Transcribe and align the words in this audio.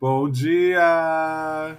Bom 0.00 0.30
dia! 0.30 1.76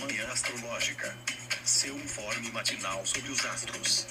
Manhã 0.00 0.26
Astrológica. 0.32 1.16
Seu 1.64 1.94
informe 1.94 2.50
matinal 2.50 3.06
sobre 3.06 3.30
os 3.30 3.46
astros. 3.46 4.08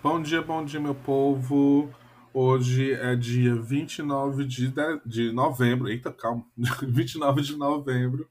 Bom 0.00 0.22
dia, 0.22 0.40
bom 0.40 0.64
dia, 0.64 0.78
meu 0.78 0.94
povo. 0.94 1.92
Hoje 2.32 2.92
é 2.92 3.16
dia 3.16 3.56
29 3.56 4.44
de, 4.44 4.68
de, 4.68 5.00
de 5.04 5.32
novembro. 5.32 5.88
Eita, 5.88 6.12
calma. 6.12 6.46
29 6.56 7.42
de 7.42 7.56
novembro, 7.56 8.30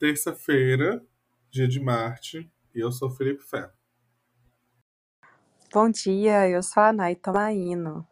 terça-feira, 0.00 1.00
dia 1.52 1.68
de 1.68 1.78
Marte. 1.78 2.50
E 2.74 2.80
eu 2.80 2.90
sou 2.90 3.08
Felipe 3.08 3.44
Ferro. 3.44 3.75
Bom 5.78 5.90
dia, 5.90 6.48
eu 6.48 6.62
sou 6.62 6.82
a 6.82 6.90
Nay 6.90 7.14
Tomaino. 7.14 8.08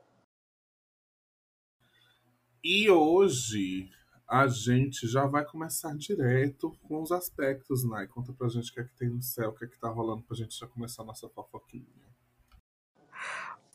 E 2.63 2.91
hoje 2.91 3.91
a 4.29 4.47
gente 4.47 5.09
já 5.09 5.25
vai 5.25 5.47
começar 5.47 5.97
direto 5.97 6.77
com 6.83 7.01
os 7.01 7.11
aspectos, 7.11 7.83
Nay. 7.83 8.07
Conta 8.07 8.35
pra 8.35 8.51
gente 8.51 8.71
o 8.71 8.75
que 8.75 8.81
é 8.81 8.85
que 8.85 8.95
tem 8.95 9.09
no 9.09 9.23
céu, 9.23 9.49
o 9.49 9.55
que 9.55 9.65
é 9.65 9.67
que 9.67 9.79
tá 9.79 9.89
rolando 9.89 10.23
pra 10.25 10.37
gente 10.37 10.59
já 10.59 10.67
começar 10.67 11.05
a 11.05 11.07
nossa 11.07 11.27
fofoquinha. 11.31 11.87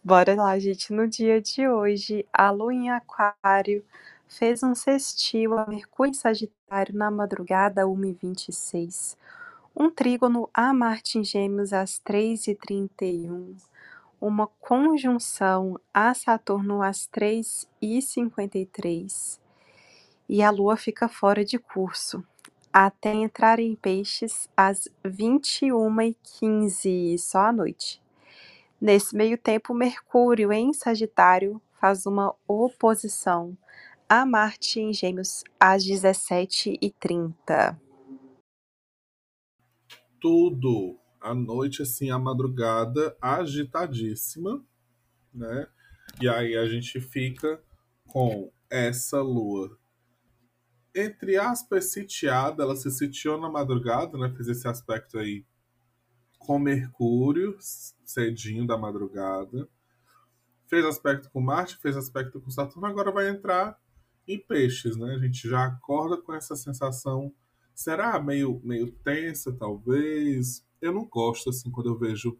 Bora 0.03 0.35
lá, 0.35 0.59
gente. 0.59 0.93
No 0.93 1.07
dia 1.07 1.41
de 1.41 1.67
hoje, 1.67 2.27
a 2.31 2.51
Lua 2.51 2.71
em 2.71 2.91
Aquário 2.91 3.83
fez 4.27 4.61
um 4.61 4.75
sextil 4.75 5.57
a 5.57 5.65
Mercúrio 5.65 6.11
em 6.11 6.13
Sagitário 6.13 6.93
na 6.93 7.09
madrugada 7.09 7.87
1h26. 7.87 9.17
Um 9.75 9.89
trígono 9.89 10.47
a 10.53 10.71
Marte 10.75 11.17
em 11.17 11.23
Gêmeos 11.23 11.73
às 11.73 11.99
3h31. 11.99 13.55
Uma 14.19 14.47
conjunção 14.47 15.79
a 15.93 16.13
Saturno 16.13 16.81
às 16.81 17.07
3h53. 17.07 19.39
E 20.27 20.43
a 20.43 20.51
Lua 20.51 20.75
fica 20.75 21.07
fora 21.07 21.45
de 21.45 21.57
curso 21.57 22.21
até 22.71 23.11
entrar 23.13 23.59
em 23.59 23.75
Peixes 23.75 24.47
às 24.55 24.87
21h15, 25.03 27.17
só 27.17 27.47
à 27.47 27.51
noite. 27.51 27.99
Nesse 28.79 29.13
meio 29.15 29.35
tempo, 29.37 29.73
Mercúrio 29.73 30.53
em 30.53 30.71
Sagitário 30.71 31.59
faz 31.79 32.05
uma 32.05 32.35
oposição 32.47 33.57
a 34.07 34.23
Marte 34.25 34.79
em 34.79 34.93
Gêmeos 34.93 35.43
às 35.59 35.83
17h30. 35.83 37.77
Tudo 40.19 40.97
à 41.21 41.33
noite, 41.33 41.81
assim, 41.81 42.11
a 42.11 42.19
madrugada 42.19 43.15
agitadíssima, 43.21 44.63
né? 45.33 45.67
E 46.21 46.27
aí 46.27 46.55
a 46.55 46.67
gente 46.67 46.99
fica 46.99 47.61
com 48.07 48.51
essa 48.69 49.21
lua 49.21 49.79
entre 50.95 51.37
aspas 51.37 51.91
sitiada, 51.91 52.63
ela 52.63 52.75
se 52.75 52.89
sitiou 52.91 53.39
na 53.39 53.49
madrugada, 53.49 54.17
né? 54.17 54.29
Fez 54.35 54.47
esse 54.47 54.67
aspecto 54.67 55.17
aí 55.17 55.45
com 56.37 56.57
Mercúrio, 56.57 57.57
cedinho 57.59 58.65
da 58.65 58.77
madrugada. 58.77 59.67
Fez 60.67 60.85
aspecto 60.85 61.29
com 61.31 61.41
Marte, 61.41 61.77
fez 61.77 61.97
aspecto 61.97 62.39
com 62.39 62.49
Saturno, 62.49 62.87
agora 62.87 63.11
vai 63.11 63.29
entrar 63.29 63.79
em 64.27 64.37
peixes, 64.37 64.95
né? 64.95 65.15
A 65.15 65.19
gente 65.19 65.47
já 65.47 65.65
acorda 65.65 66.17
com 66.17 66.33
essa 66.33 66.55
sensação, 66.55 67.33
será 67.79 68.21
meio, 68.21 68.59
meio 68.61 68.91
tensa, 68.91 69.53
talvez? 69.53 70.67
Eu 70.81 70.91
não 70.91 71.05
gosto, 71.05 71.49
assim, 71.49 71.71
quando 71.71 71.89
eu 71.89 71.97
vejo 71.97 72.37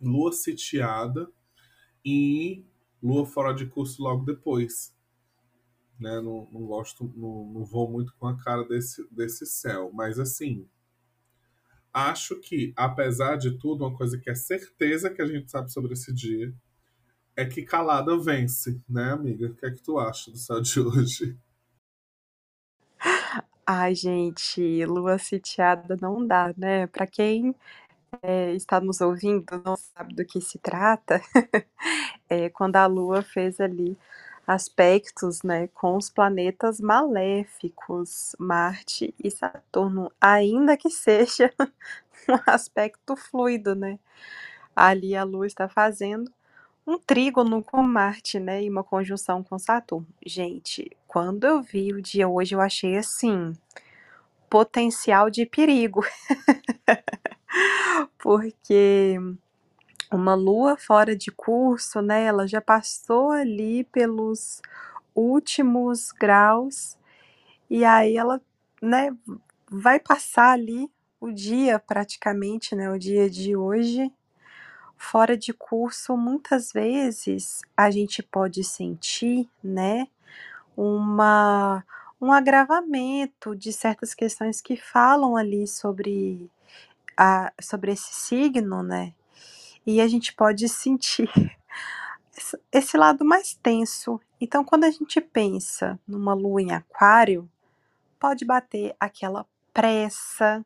lua 0.00 0.32
sitiada 0.32 1.30
e 2.04 2.66
lua 3.00 3.24
fora 3.24 3.52
de 3.52 3.66
curso 3.66 4.02
logo 4.02 4.24
depois. 4.24 4.92
Né? 5.96 6.20
Não, 6.20 6.48
não 6.50 6.66
gosto, 6.66 7.04
não, 7.14 7.52
não 7.52 7.64
vou 7.64 7.88
muito 7.88 8.12
com 8.16 8.26
a 8.26 8.36
cara 8.36 8.64
desse, 8.64 9.06
desse 9.12 9.46
céu, 9.46 9.92
mas 9.94 10.18
assim, 10.18 10.68
acho 11.92 12.40
que, 12.40 12.72
apesar 12.74 13.36
de 13.36 13.58
tudo, 13.58 13.86
uma 13.86 13.96
coisa 13.96 14.18
que 14.18 14.28
é 14.28 14.34
certeza 14.34 15.10
que 15.10 15.22
a 15.22 15.26
gente 15.26 15.48
sabe 15.48 15.70
sobre 15.70 15.92
esse 15.92 16.12
dia 16.12 16.52
é 17.36 17.46
que 17.46 17.62
calada 17.62 18.18
vence, 18.18 18.82
né, 18.88 19.12
amiga? 19.12 19.46
O 19.46 19.54
que 19.54 19.66
é 19.66 19.70
que 19.70 19.80
tu 19.80 20.00
acha 20.00 20.32
do 20.32 20.36
céu 20.36 20.60
de 20.60 20.80
hoje? 20.82 21.38
Ai, 23.72 23.94
gente, 23.94 24.84
lua 24.84 25.16
sitiada 25.16 25.96
não 26.00 26.26
dá, 26.26 26.52
né? 26.56 26.88
Para 26.88 27.06
quem 27.06 27.54
é, 28.22 28.52
está 28.54 28.80
nos 28.80 29.00
ouvindo 29.00 29.44
não 29.64 29.76
sabe 29.76 30.14
do 30.14 30.24
que 30.24 30.40
se 30.40 30.58
trata, 30.58 31.20
é 32.28 32.50
quando 32.50 32.76
a 32.76 32.86
lua 32.86 33.22
fez 33.22 33.60
ali 33.60 33.98
aspectos, 34.46 35.42
né, 35.44 35.68
com 35.68 35.96
os 35.96 36.10
planetas 36.10 36.80
maléficos, 36.80 38.34
Marte 38.38 39.14
e 39.22 39.30
Saturno, 39.30 40.10
ainda 40.20 40.76
que 40.76 40.90
seja 40.90 41.52
um 42.28 42.38
aspecto 42.46 43.16
fluido, 43.16 43.74
né? 43.76 43.98
Ali 44.74 45.16
a 45.16 45.24
Lua 45.24 45.46
está 45.46 45.68
fazendo 45.68 46.32
um 46.90 46.98
trígono 46.98 47.62
com 47.62 47.82
Marte, 47.82 48.40
né, 48.40 48.64
e 48.64 48.68
uma 48.68 48.82
conjunção 48.82 49.44
com 49.44 49.58
Saturno. 49.58 50.06
Gente, 50.26 50.90
quando 51.06 51.44
eu 51.46 51.62
vi 51.62 51.92
o 51.92 52.02
dia 52.02 52.28
hoje, 52.28 52.54
eu 52.54 52.60
achei 52.60 52.96
assim, 52.96 53.52
potencial 54.48 55.30
de 55.30 55.46
perigo. 55.46 56.04
Porque 58.18 59.16
uma 60.12 60.34
lua 60.34 60.76
fora 60.76 61.14
de 61.14 61.30
curso, 61.30 62.02
né? 62.02 62.24
Ela 62.24 62.46
já 62.46 62.60
passou 62.60 63.30
ali 63.30 63.84
pelos 63.84 64.60
últimos 65.14 66.10
graus 66.10 66.98
e 67.68 67.84
aí 67.84 68.16
ela, 68.16 68.40
né, 68.82 69.16
vai 69.70 70.00
passar 70.00 70.52
ali 70.52 70.90
o 71.20 71.30
dia 71.30 71.78
praticamente, 71.78 72.74
né, 72.74 72.90
o 72.90 72.98
dia 72.98 73.30
de 73.30 73.54
hoje 73.54 74.10
fora 75.00 75.34
de 75.34 75.54
curso, 75.54 76.14
muitas 76.14 76.72
vezes 76.72 77.62
a 77.74 77.90
gente 77.90 78.22
pode 78.22 78.62
sentir, 78.62 79.48
né, 79.64 80.06
uma 80.76 81.82
um 82.20 82.30
agravamento 82.30 83.56
de 83.56 83.72
certas 83.72 84.12
questões 84.12 84.60
que 84.60 84.76
falam 84.76 85.36
ali 85.36 85.66
sobre 85.66 86.50
a 87.16 87.50
sobre 87.58 87.92
esse 87.92 88.12
signo, 88.12 88.82
né? 88.82 89.14
E 89.86 90.02
a 90.02 90.06
gente 90.06 90.34
pode 90.34 90.68
sentir 90.68 91.30
esse 92.70 92.98
lado 92.98 93.24
mais 93.24 93.54
tenso. 93.54 94.20
Então, 94.38 94.62
quando 94.62 94.84
a 94.84 94.90
gente 94.90 95.18
pensa 95.18 95.98
numa 96.06 96.34
lua 96.34 96.60
em 96.60 96.72
aquário, 96.72 97.50
pode 98.18 98.44
bater 98.44 98.94
aquela 99.00 99.46
pressa, 99.72 100.64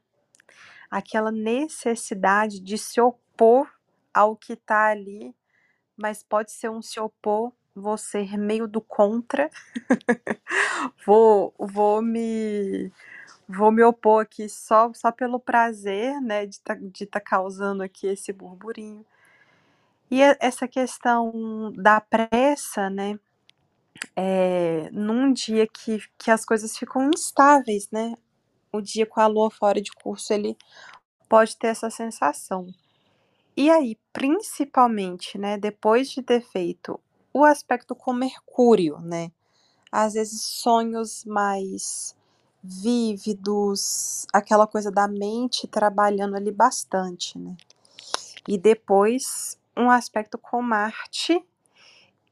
aquela 0.90 1.30
necessidade 1.30 2.58
de 2.58 2.76
se 2.76 3.00
opor 3.00 3.68
ao 4.14 4.36
que 4.36 4.54
está 4.54 4.86
ali, 4.86 5.34
mas 5.96 6.22
pode 6.22 6.52
ser 6.52 6.70
um 6.70 6.82
se 6.82 7.00
opor, 7.00 7.52
vou 7.74 7.98
ser 7.98 8.36
meio 8.38 8.68
do 8.68 8.80
contra, 8.80 9.50
vou, 11.04 11.54
vou 11.58 12.00
me 12.00 12.92
vou 13.48 13.70
me 13.70 13.82
opor 13.82 14.22
aqui 14.22 14.48
só, 14.48 14.92
só 14.94 15.12
pelo 15.12 15.38
prazer, 15.38 16.20
né, 16.20 16.46
de 16.46 16.60
tá, 16.60 16.74
estar 16.74 17.06
tá 17.06 17.20
causando 17.20 17.82
aqui 17.82 18.06
esse 18.06 18.32
burburinho. 18.32 19.04
E 20.10 20.20
essa 20.40 20.68
questão 20.68 21.72
da 21.76 22.00
pressa, 22.00 22.88
né, 22.88 23.18
é, 24.16 24.88
num 24.92 25.32
dia 25.32 25.66
que, 25.66 26.02
que 26.18 26.30
as 26.30 26.44
coisas 26.44 26.76
ficam 26.76 27.10
instáveis, 27.14 27.90
né, 27.90 28.14
o 28.72 28.80
dia 28.80 29.06
com 29.06 29.20
a 29.20 29.26
lua 29.26 29.50
fora 29.50 29.80
de 29.80 29.92
curso, 29.92 30.32
ele 30.32 30.56
pode 31.28 31.56
ter 31.56 31.68
essa 31.68 31.90
sensação. 31.90 32.66
E 33.56 33.70
aí, 33.70 33.96
principalmente, 34.12 35.38
né, 35.38 35.56
depois 35.56 36.10
de 36.10 36.22
ter 36.22 36.40
feito 36.40 36.98
o 37.32 37.44
aspecto 37.44 37.94
com 37.94 38.12
Mercúrio, 38.12 38.98
né, 39.00 39.30
às 39.92 40.14
vezes 40.14 40.42
sonhos 40.42 41.24
mais 41.24 42.16
vívidos, 42.62 44.26
aquela 44.32 44.66
coisa 44.66 44.90
da 44.90 45.08
mente 45.08 45.66
trabalhando 45.68 46.36
ali 46.36 46.52
bastante, 46.52 47.38
né? 47.38 47.56
E 48.48 48.58
depois 48.58 49.58
um 49.76 49.90
aspecto 49.90 50.38
com 50.38 50.62
Marte 50.62 51.44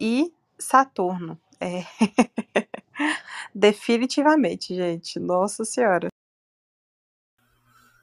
e 0.00 0.32
Saturno. 0.58 1.38
É. 1.60 1.84
Definitivamente, 3.54 4.74
gente. 4.74 5.20
Nossa 5.20 5.64
Senhora. 5.64 6.11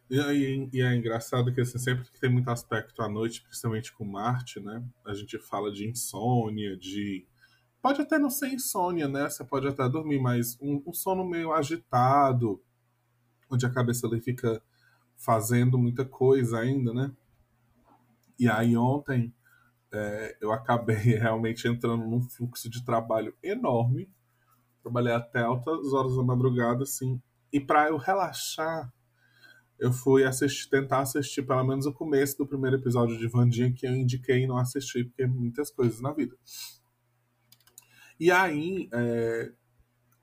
E, 0.09 0.17
e, 0.17 0.69
e, 0.73 0.81
é 0.81 0.95
engraçado 0.95 1.53
que 1.53 1.61
assim, 1.61 1.77
sempre 1.77 2.09
que 2.09 2.19
tem 2.19 2.31
muito 2.31 2.49
aspecto 2.49 3.01
à 3.01 3.07
noite, 3.07 3.43
principalmente 3.43 3.93
com 3.93 4.03
Marte, 4.03 4.59
né? 4.59 4.83
A 5.05 5.13
gente 5.13 5.37
fala 5.37 5.71
de 5.71 5.87
insônia, 5.87 6.75
de. 6.75 7.27
Pode 7.81 8.01
até 8.01 8.17
não 8.17 8.29
ser 8.29 8.47
insônia, 8.47 9.07
né? 9.07 9.29
Você 9.29 9.43
pode 9.43 9.67
até 9.67 9.87
dormir, 9.87 10.19
mas 10.19 10.57
um, 10.59 10.81
um 10.85 10.93
sono 10.93 11.23
meio 11.23 11.53
agitado, 11.53 12.61
onde 13.49 13.65
a 13.65 13.69
cabeça 13.69 14.07
ali 14.07 14.19
fica 14.19 14.61
fazendo 15.15 15.77
muita 15.77 16.03
coisa 16.03 16.59
ainda, 16.59 16.93
né? 16.93 17.11
E 18.37 18.49
aí 18.49 18.75
ontem 18.75 19.33
é, 19.91 20.37
eu 20.41 20.51
acabei 20.51 20.95
realmente 21.17 21.67
entrando 21.67 22.05
num 22.05 22.21
fluxo 22.21 22.69
de 22.69 22.83
trabalho 22.83 23.35
enorme. 23.43 24.09
Trabalhei 24.81 25.13
até 25.13 25.41
altas 25.41 25.93
horas 25.93 26.15
da 26.15 26.23
madrugada, 26.23 26.83
assim. 26.83 27.21
E 27.51 27.59
para 27.59 27.89
eu 27.89 27.97
relaxar, 27.97 28.91
eu 29.79 29.93
fui 29.93 30.23
assistir, 30.23 30.69
tentar 30.69 30.99
assistir 30.99 31.43
pelo 31.43 31.63
menos 31.63 31.85
o 31.85 31.93
começo 31.93 32.37
do 32.37 32.45
primeiro 32.45 32.75
episódio 32.75 33.17
de 33.17 33.27
Vandinha 33.27 33.71
que 33.71 33.87
eu 33.87 33.95
indiquei 33.95 34.43
e 34.43 34.47
não 34.47 34.57
assisti, 34.57 35.05
porque 35.05 35.25
muitas 35.25 35.71
coisas 35.71 36.01
na 36.01 36.11
vida. 36.11 36.35
E 38.19 38.29
aí, 38.29 38.89
é, 38.93 39.51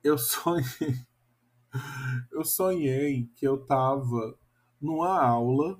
eu 0.04 0.18
sonhei. 0.18 0.66
Eu 2.32 2.42
sonhei 2.42 3.28
que 3.36 3.46
eu 3.46 3.58
tava 3.58 4.38
numa 4.80 5.20
aula 5.20 5.78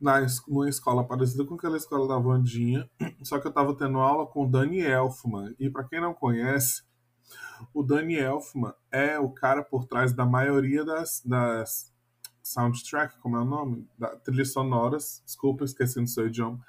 na, 0.00 0.24
numa 0.48 0.70
escola 0.70 1.06
parecida 1.06 1.44
com 1.44 1.54
aquela 1.54 1.76
escola 1.76 2.08
da 2.08 2.18
Vandinha, 2.18 2.88
só 3.22 3.38
que 3.38 3.46
eu 3.46 3.52
tava 3.52 3.76
tendo 3.76 3.98
aula 3.98 4.26
com 4.26 4.44
o 4.44 4.50
Dani 4.50 4.80
Elfman. 4.80 5.54
E 5.58 5.68
para 5.68 5.84
quem 5.84 6.00
não 6.00 6.14
conhece, 6.14 6.82
o 7.74 7.82
Dani 7.82 8.14
Elfman 8.14 8.72
é 8.90 9.18
o 9.18 9.28
cara 9.30 9.62
por 9.62 9.84
trás 9.84 10.14
da 10.14 10.24
maioria 10.24 10.82
das, 10.82 11.22
das 11.24 11.92
soundtrack, 12.46 13.18
como 13.18 13.36
é 13.36 13.40
o 13.40 13.44
nome? 13.44 13.88
Da, 13.98 14.14
trilhas 14.16 14.52
sonoras. 14.52 15.22
Desculpa, 15.24 15.64
esqueci 15.64 16.00
do 16.00 16.06
seu 16.06 16.26
idioma. 16.26 16.64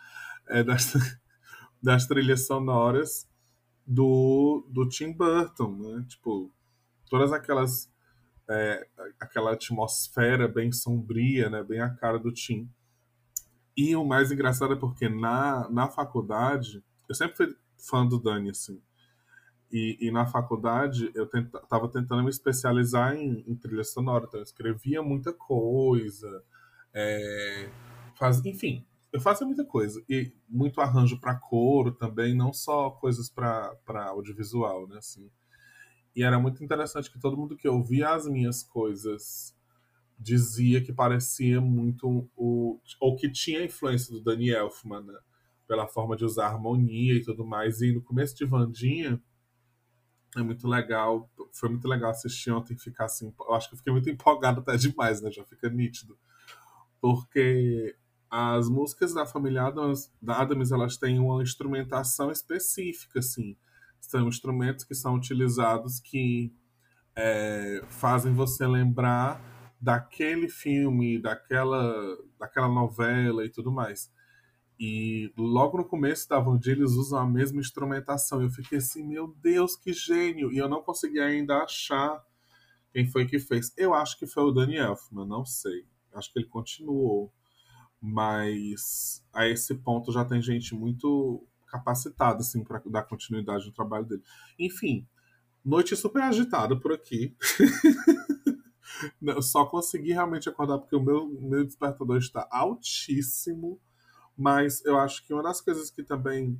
É 0.47 0.63
das, 0.63 0.94
das 1.81 2.07
trilhas 2.07 2.47
sonoras 2.47 3.29
do, 3.85 4.65
do 4.69 4.88
Tim 4.88 5.13
Burton, 5.13 5.71
né? 5.77 6.06
Tipo, 6.07 6.51
todas 7.09 7.31
aquelas. 7.31 7.91
É, 8.50 8.88
aquela 9.19 9.53
atmosfera 9.53 10.47
bem 10.47 10.71
sombria, 10.71 11.50
né? 11.50 11.63
Bem 11.63 11.81
a 11.81 11.89
cara 11.89 12.18
do 12.18 12.31
Tim. 12.31 12.69
E 13.75 13.95
o 13.95 14.06
mais 14.06 14.31
engraçado 14.31 14.74
é 14.74 14.77
porque 14.77 15.07
na, 15.07 15.69
na 15.69 15.88
faculdade, 15.89 16.83
eu 17.07 17.13
sempre 17.13 17.35
fui 17.35 17.56
fã 17.77 18.06
do 18.06 18.19
Dani, 18.19 18.50
assim. 18.50 18.81
E, 19.72 19.98
e 20.00 20.12
na 20.12 20.25
faculdade 20.25 21.12
eu 21.14 21.25
tenta, 21.25 21.60
tava 21.68 21.90
tentando 21.90 22.24
me 22.24 22.30
especializar 22.30 23.16
em, 23.16 23.44
em 23.48 23.56
trilha 23.56 23.84
sonora, 23.84 24.25
então 24.25 24.40
eu 24.40 24.44
escrevia 24.44 25.04
muita 25.04 25.34
coisa, 25.34 26.44
é, 26.94 27.69
faz, 28.18 28.44
enfim, 28.46 28.86
eu 29.12 29.19
fazia 29.19 29.46
muita 29.46 29.66
coisa. 29.66 30.04
E 30.10 30.31
muito 30.48 30.80
arranjo 30.80 31.19
para 31.19 31.36
coro 31.36 31.92
também, 31.92 32.36
não 32.36 32.54
só 32.54 32.90
coisas 32.92 33.30
para 33.30 33.75
audiovisual, 34.10 34.88
né? 34.88 34.98
Assim. 34.98 35.30
E 36.16 36.24
era 36.24 36.40
muito 36.40 36.63
interessante 36.63 37.12
que 37.12 37.20
todo 37.20 37.38
mundo 37.38 37.56
que 37.56 37.68
ouvia 37.68 38.10
as 38.12 38.25
minhas 38.25 38.63
coisas 38.63 39.56
dizia 40.20 40.84
que 40.84 40.92
parecia 40.92 41.62
muito 41.62 42.28
o 42.36 42.80
ou 43.00 43.16
que 43.16 43.30
tinha 43.30 43.63
influência 43.63 44.12
do 44.12 44.22
Danny 44.22 44.50
Elfman, 44.50 45.04
né? 45.04 45.20
pela 45.68 45.88
forma 45.88 46.16
de 46.16 46.24
usar 46.24 46.48
harmonia 46.48 47.13
e 47.13 47.22
tudo 47.22 47.46
mais. 47.46 47.81
E 47.81 47.92
no 47.92 48.02
começo 48.02 48.36
de 48.36 48.46
Vandinha 48.46 49.22
é 50.35 50.41
muito 50.41 50.68
legal, 50.68 51.29
foi 51.53 51.69
muito 51.69 51.88
legal 51.88 52.12
assistir 52.12 52.51
ontem 52.51 52.77
ficar 52.77 53.06
assim, 53.06 53.33
eu 53.39 53.53
acho 53.53 53.69
que 53.69 53.75
eu 53.75 53.77
fiquei 53.77 53.94
muito 53.94 54.09
empolgado 54.09 54.59
até 54.59 54.75
demais, 54.75 55.21
né? 55.21 55.31
Já 55.31 55.44
fica 55.45 55.69
nítido. 55.69 56.18
Porque 57.00 57.95
as 58.29 58.68
músicas 58.68 59.13
da 59.13 59.25
família 59.25 59.63
Adams, 59.63 60.12
da 60.21 60.41
Adams 60.41 60.71
elas 60.71 60.97
têm 60.97 61.19
uma 61.19 61.41
instrumentação 61.41 62.31
específica, 62.31 63.19
assim. 63.19 63.56
São 64.00 64.27
instrumentos 64.27 64.83
que 64.83 64.94
são 64.94 65.15
utilizados 65.15 66.00
que 66.00 66.53
é, 67.15 67.81
fazem 67.88 68.33
você 68.33 68.68
lembrar 68.68 69.41
daquele 69.79 70.50
filme, 70.50 71.19
daquela, 71.19 72.18
daquela 72.39 72.68
novela 72.68 73.45
e 73.45 73.50
tudo 73.50 73.71
mais. 73.71 74.12
E 74.79 75.33
logo 75.35 75.77
no 75.77 75.85
começo 75.85 76.29
da 76.29 76.39
Vandy 76.39 76.71
eles 76.71 76.91
usam 76.91 77.19
a 77.19 77.27
mesma 77.27 77.59
instrumentação. 77.59 78.41
Eu 78.41 78.50
fiquei 78.50 78.77
assim, 78.77 79.03
meu 79.03 79.35
Deus, 79.41 79.75
que 79.75 79.91
gênio! 79.91 80.51
E 80.51 80.57
eu 80.57 80.69
não 80.69 80.83
consegui 80.83 81.19
ainda 81.19 81.63
achar 81.63 82.24
quem 82.91 83.07
foi 83.07 83.25
que 83.25 83.39
fez. 83.39 83.74
Eu 83.75 83.94
acho 83.94 84.18
que 84.19 84.27
foi 84.27 84.44
o 84.44 84.51
Danny 84.51 84.77
Elfman, 84.77 85.25
não 85.25 85.45
sei. 85.45 85.85
Acho 86.13 86.31
que 86.31 86.39
ele 86.39 86.47
continuou. 86.47 87.33
Mas 88.00 89.25
a 89.33 89.47
esse 89.47 89.74
ponto 89.75 90.12
já 90.12 90.24
tem 90.24 90.41
gente 90.41 90.75
muito 90.75 91.44
capacitada 91.68 92.39
assim, 92.39 92.63
para 92.63 92.81
dar 92.85 93.03
continuidade 93.03 93.65
no 93.65 93.74
trabalho 93.74 94.06
dele. 94.06 94.24
Enfim, 94.59 95.07
noite 95.65 95.95
super 95.95 96.21
agitada 96.21 96.79
por 96.79 96.94
aqui. 96.94 97.35
Eu 99.21 99.41
só 99.41 99.65
consegui 99.65 100.12
realmente 100.12 100.50
acordar 100.50 100.79
porque 100.79 100.95
o 100.95 101.03
meu, 101.03 101.27
meu 101.27 101.65
despertador 101.65 102.18
está 102.18 102.47
altíssimo. 102.50 103.79
Mas 104.38 104.84
eu 104.86 104.98
acho 105.00 105.25
que 105.25 105.34
uma 105.34 105.44
das 105.44 105.62
coisas 105.62 105.89
que 105.89 106.04
também 106.04 106.60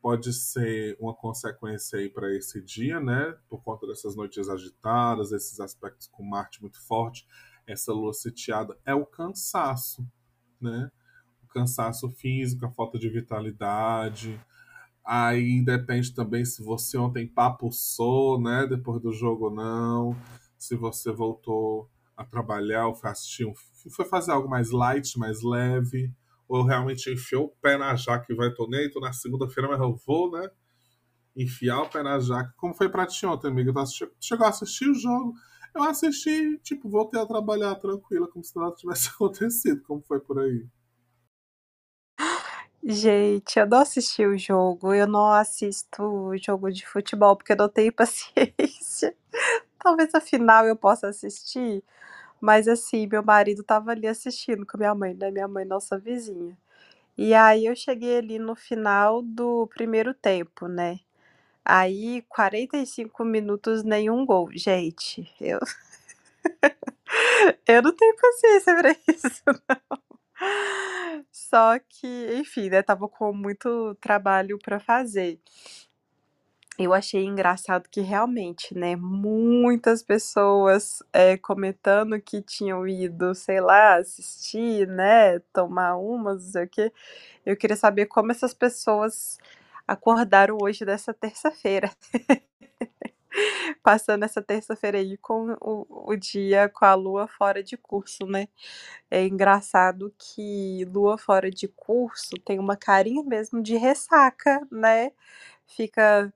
pode 0.00 0.32
ser 0.32 0.96
uma 1.00 1.14
consequência 1.14 1.98
aí 1.98 2.08
para 2.08 2.34
esse 2.34 2.62
dia, 2.62 3.00
né? 3.00 3.36
Por 3.48 3.62
conta 3.62 3.86
dessas 3.86 4.16
noites 4.16 4.48
agitadas, 4.48 5.32
esses 5.32 5.60
aspectos 5.60 6.06
com 6.06 6.22
Marte 6.22 6.62
muito 6.62 6.80
forte, 6.86 7.26
essa 7.66 7.92
lua 7.92 8.12
sitiada, 8.12 8.78
é 8.84 8.94
o 8.94 9.04
cansaço, 9.04 10.06
né? 10.60 10.90
O 11.42 11.48
cansaço 11.48 12.08
físico, 12.10 12.64
a 12.64 12.70
falta 12.70 12.98
de 12.98 13.08
vitalidade. 13.10 14.40
Aí 15.04 15.62
depende 15.64 16.14
também 16.14 16.44
se 16.44 16.62
você 16.62 16.96
ontem 16.96 17.26
papuçou, 17.26 18.40
né? 18.40 18.66
Depois 18.66 19.02
do 19.02 19.12
jogo 19.12 19.46
ou 19.46 19.54
não 19.54 20.16
se 20.60 20.76
você 20.76 21.10
voltou 21.10 21.90
a 22.14 22.22
trabalhar 22.22 22.86
ou 22.86 22.94
foi 22.94 23.10
assistir 23.10 23.46
um, 23.46 23.54
foi 23.90 24.04
fazer 24.04 24.30
algo 24.30 24.48
mais 24.48 24.70
light, 24.70 25.18
mais 25.18 25.42
leve, 25.42 26.12
ou 26.50 26.64
realmente 26.64 27.08
enfiou 27.08 27.44
o 27.44 27.56
pé 27.62 27.78
na 27.78 27.94
jaca 27.94 28.26
e 28.28 28.34
vai 28.34 28.52
torneio, 28.52 28.90
tô 28.90 28.98
na 28.98 29.12
segunda-feira, 29.12 29.68
mas 29.68 29.80
eu 29.80 29.94
vou, 30.04 30.32
né? 30.32 30.50
Enfiar 31.36 31.82
o 31.82 31.88
pé 31.88 32.02
na 32.02 32.18
jaca. 32.18 32.52
Como 32.56 32.74
foi 32.74 32.88
pra 32.88 33.06
ti 33.06 33.24
ontem, 33.24 33.46
amiga? 33.46 33.72
Tu 33.72 34.10
chegou 34.20 34.44
a 34.44 34.50
assistir 34.50 34.90
o 34.90 34.94
jogo? 34.94 35.32
Eu 35.72 35.84
assisti, 35.84 36.58
tipo, 36.58 36.90
voltei 36.90 37.20
a 37.20 37.26
trabalhar 37.26 37.76
tranquila, 37.76 38.26
como 38.26 38.44
se 38.44 38.56
nada 38.56 38.74
tivesse 38.74 39.10
acontecido. 39.14 39.80
Como 39.82 40.02
foi 40.02 40.18
por 40.18 40.40
aí? 40.40 40.66
Gente, 42.82 43.60
eu 43.60 43.66
não 43.68 43.78
assisti 43.78 44.26
o 44.26 44.36
jogo, 44.36 44.92
eu 44.92 45.06
não 45.06 45.30
assisto 45.32 46.32
jogo 46.42 46.72
de 46.72 46.84
futebol 46.84 47.36
porque 47.36 47.52
eu 47.52 47.56
não 47.56 47.68
tenho 47.68 47.92
paciência. 47.94 49.14
Talvez 49.78 50.12
a 50.16 50.20
final 50.20 50.66
eu 50.66 50.74
possa 50.74 51.08
assistir, 51.08 51.84
mas 52.40 52.68
assim, 52.68 53.06
meu 53.06 53.22
marido 53.24 53.62
estava 53.62 53.90
ali 53.92 54.06
assistindo 54.06 54.66
com 54.66 54.76
a 54.76 54.78
minha 54.80 54.94
mãe, 54.94 55.14
né, 55.14 55.30
minha 55.30 55.48
mãe, 55.48 55.64
nossa 55.64 55.98
vizinha. 55.98 56.56
E 57.18 57.34
aí 57.34 57.66
eu 57.66 57.76
cheguei 57.76 58.18
ali 58.18 58.38
no 58.38 58.54
final 58.56 59.22
do 59.22 59.66
primeiro 59.74 60.14
tempo, 60.14 60.66
né. 60.68 60.98
Aí 61.64 62.22
45 62.28 63.24
minutos, 63.24 63.82
nenhum 63.84 64.24
gol. 64.26 64.48
Gente, 64.54 65.30
eu 65.40 65.58
eu 67.66 67.82
não 67.82 67.92
tenho 67.94 68.16
paciência 68.16 68.76
pra 68.76 68.90
isso 69.08 69.42
não. 69.68 70.00
Só 71.32 71.78
que, 71.78 72.06
enfim, 72.38 72.70
né, 72.70 72.82
tava 72.82 73.08
com 73.08 73.32
muito 73.32 73.94
trabalho 73.96 74.58
para 74.58 74.80
fazer. 74.80 75.40
Eu 76.78 76.94
achei 76.94 77.24
engraçado 77.24 77.88
que 77.90 78.00
realmente, 78.00 78.74
né, 78.74 78.96
muitas 78.96 80.02
pessoas, 80.02 81.02
eh, 81.12 81.36
comentando 81.36 82.18
que 82.20 82.40
tinham 82.40 82.86
ido, 82.88 83.34
sei 83.34 83.60
lá, 83.60 83.96
assistir, 83.96 84.86
né, 84.88 85.40
tomar 85.52 85.96
umas, 85.96 86.44
não 86.44 86.50
sei 86.52 86.64
o 86.64 86.68
quê. 86.68 86.92
Eu 87.46 87.56
queria 87.56 87.76
saber 87.76 88.06
como 88.06 88.32
essas 88.32 88.54
pessoas 88.54 89.38
acordaram 89.88 90.58
hoje 90.62 90.84
dessa 90.84 91.14
terça-feira. 91.14 91.90
Passando 93.82 94.24
essa 94.24 94.42
terça-feira 94.42 94.98
aí 94.98 95.16
com 95.18 95.56
o 95.60 95.86
o 96.12 96.16
dia 96.16 96.68
com 96.68 96.84
a 96.84 96.94
lua 96.94 97.28
fora 97.28 97.62
de 97.62 97.76
curso, 97.76 98.26
né. 98.26 98.48
É 99.10 99.26
engraçado 99.26 100.14
que 100.18 100.84
lua 100.92 101.18
fora 101.18 101.50
de 101.50 101.68
curso 101.68 102.36
tem 102.44 102.58
uma 102.60 102.76
carinha 102.76 103.22
mesmo 103.24 103.62
de 103.62 103.76
ressaca, 103.76 104.60
né. 104.72 105.12
Fica 105.68 106.32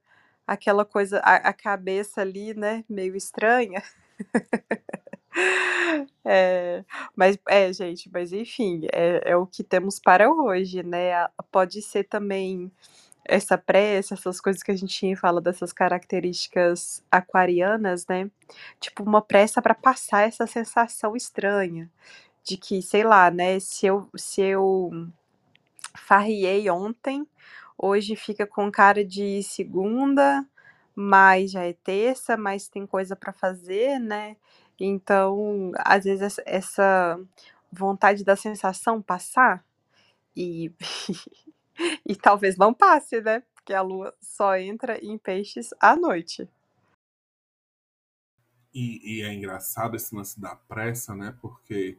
aquela 0.46 0.84
coisa 0.84 1.20
a 1.24 1.36
a 1.50 1.52
cabeça 1.52 2.20
ali, 2.22 2.54
né, 2.54 2.84
meio 2.88 3.16
estranha. 3.16 3.82
É, 6.24 6.84
mas 7.16 7.38
é, 7.48 7.72
gente, 7.72 8.10
mas 8.12 8.32
enfim, 8.32 8.82
é 8.92 9.30
é 9.32 9.36
o 9.36 9.46
que 9.46 9.62
temos 9.64 9.98
para 10.00 10.30
hoje, 10.32 10.82
né. 10.82 11.26
Pode 11.52 11.80
ser 11.82 12.04
também 12.04 12.70
essa 13.26 13.56
pressa, 13.58 14.14
essas 14.14 14.40
coisas 14.40 14.62
que 14.62 14.70
a 14.72 14.76
gente 14.76 15.14
fala 15.16 15.40
dessas 15.42 15.72
características 15.72 17.04
aquarianas, 17.12 18.06
né, 18.08 18.30
tipo 18.80 19.02
uma 19.04 19.22
pressa 19.22 19.62
para 19.62 19.74
passar 19.74 20.26
essa 20.28 20.46
sensação 20.48 21.14
estranha, 21.16 21.90
de 22.44 22.56
que, 22.58 22.82
sei 22.82 23.04
lá, 23.04 23.30
né, 23.30 23.58
se 23.60 23.86
eu 23.86 24.08
se 24.16 24.42
eu 24.42 24.90
farriei 25.98 26.70
ontem, 26.70 27.26
hoje 27.78 28.16
fica 28.16 28.46
com 28.46 28.70
cara 28.70 29.04
de 29.04 29.42
segunda, 29.42 30.46
mas 30.94 31.52
já 31.52 31.64
é 31.64 31.72
terça, 31.74 32.36
mas 32.36 32.68
tem 32.68 32.86
coisa 32.86 33.16
para 33.16 33.32
fazer, 33.32 33.98
né. 34.00 34.36
Então, 34.80 35.72
às 35.78 36.04
vezes 36.04 36.38
essa 36.46 37.18
vontade 37.72 38.24
da 38.24 38.36
sensação 38.36 39.02
passar, 39.02 39.64
E, 40.36 40.72
e 42.06 42.16
talvez 42.16 42.56
não 42.56 42.72
passe, 42.74 43.20
né? 43.20 43.42
Porque 43.54 43.74
a 43.74 43.82
lua 43.82 44.14
só 44.20 44.56
entra 44.56 44.98
em 45.04 45.18
peixes 45.18 45.70
à 45.80 45.96
noite. 45.96 46.48
E, 48.74 49.20
e 49.20 49.22
é 49.22 49.32
engraçado 49.32 49.96
esse 49.96 50.14
lance 50.14 50.38
da 50.40 50.54
pressa, 50.54 51.14
né? 51.14 51.36
Porque 51.40 51.98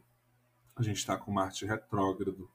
a 0.76 0.84
gente 0.84 0.98
está 0.98 1.18
com 1.18 1.32
Marte 1.32 1.66
retrógrado. 1.66 2.50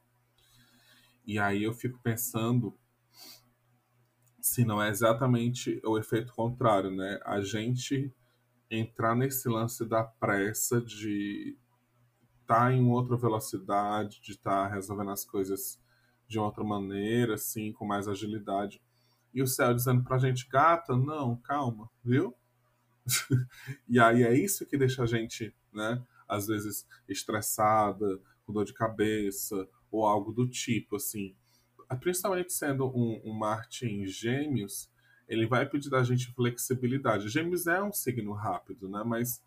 E 1.25 1.39
aí 1.39 1.63
eu 1.63 1.73
fico 1.73 1.99
pensando 1.99 2.77
se 4.41 4.65
não 4.65 4.81
é 4.81 4.89
exatamente 4.89 5.79
o 5.85 5.97
efeito 5.97 6.33
contrário, 6.33 6.89
né? 6.89 7.19
A 7.23 7.41
gente 7.41 8.13
entrar 8.69 9.15
nesse 9.15 9.47
lance 9.47 9.85
da 9.85 10.03
pressa 10.03 10.81
de 10.81 11.55
estar 12.41 12.65
tá 12.65 12.73
em 12.73 12.89
outra 12.89 13.15
velocidade, 13.15 14.21
de 14.21 14.31
estar 14.31 14.67
tá 14.67 14.73
resolvendo 14.73 15.11
as 15.11 15.23
coisas 15.23 15.79
de 16.27 16.39
outra 16.39 16.63
maneira, 16.63 17.35
assim, 17.35 17.71
com 17.73 17.85
mais 17.85 18.07
agilidade. 18.07 18.81
E 19.33 19.41
o 19.41 19.47
céu 19.47 19.73
dizendo 19.73 20.03
pra 20.03 20.17
gente, 20.17 20.47
gata, 20.49 20.95
não, 20.95 21.35
calma, 21.37 21.89
viu? 22.03 22.35
e 23.87 23.99
aí 23.99 24.23
é 24.23 24.33
isso 24.33 24.65
que 24.65 24.77
deixa 24.77 25.03
a 25.03 25.05
gente, 25.05 25.53
né, 25.73 26.01
às 26.27 26.47
vezes 26.47 26.87
estressada, 27.07 28.19
com 28.45 28.53
dor 28.53 28.65
de 28.65 28.73
cabeça, 28.73 29.67
ou 29.91 30.05
algo 30.05 30.31
do 30.31 30.47
tipo, 30.47 30.95
assim 30.95 31.35
principalmente 31.95 32.53
sendo 32.53 32.87
um, 32.87 33.21
um 33.25 33.33
Marte 33.33 33.85
em 33.85 34.05
Gêmeos, 34.05 34.89
ele 35.27 35.45
vai 35.45 35.65
pedir 35.65 35.89
da 35.89 36.03
gente 36.03 36.31
flexibilidade. 36.33 37.29
Gêmeos 37.29 37.67
é 37.67 37.81
um 37.81 37.91
signo 37.91 38.33
rápido, 38.33 38.89
né? 38.89 39.03
Mas 39.05 39.43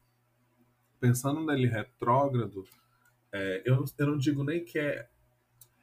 pensando 0.98 1.44
nele 1.44 1.66
retrógrado, 1.66 2.64
é, 3.32 3.62
eu, 3.64 3.84
eu 3.98 4.06
não 4.06 4.16
digo 4.16 4.42
nem 4.42 4.64
que 4.64 4.78
é. 4.78 5.08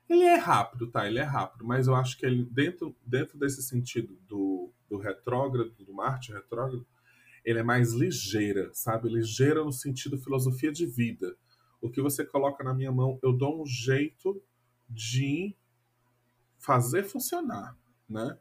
Ele 0.09 0.23
é 0.23 0.35
rápido, 0.35 0.87
tá? 0.87 1.07
Ele 1.07 1.19
é 1.19 1.23
rápido, 1.23 1.63
mas 1.65 1.87
eu 1.87 1.95
acho 1.95 2.17
que 2.17 2.25
ele, 2.25 2.43
dentro, 2.43 2.95
dentro 3.05 3.37
desse 3.37 3.61
sentido 3.61 4.17
do, 4.27 4.73
do 4.89 4.97
retrógrado, 4.97 5.71
do 5.79 5.93
Marte 5.93 6.33
retrógrado, 6.33 6.85
ele 7.45 7.59
é 7.59 7.63
mais 7.63 7.93
ligeira, 7.93 8.69
sabe? 8.73 9.07
Ligeira 9.07 9.63
no 9.63 9.71
sentido 9.71 10.17
filosofia 10.17 10.71
de 10.71 10.85
vida. 10.85 11.35
O 11.79 11.89
que 11.89 12.01
você 12.01 12.25
coloca 12.25 12.63
na 12.63 12.73
minha 12.73 12.91
mão, 12.91 13.19
eu 13.23 13.31
dou 13.31 13.61
um 13.61 13.65
jeito 13.65 14.41
de 14.89 15.55
fazer 16.61 17.03
funcionar, 17.03 17.77
né? 18.07 18.37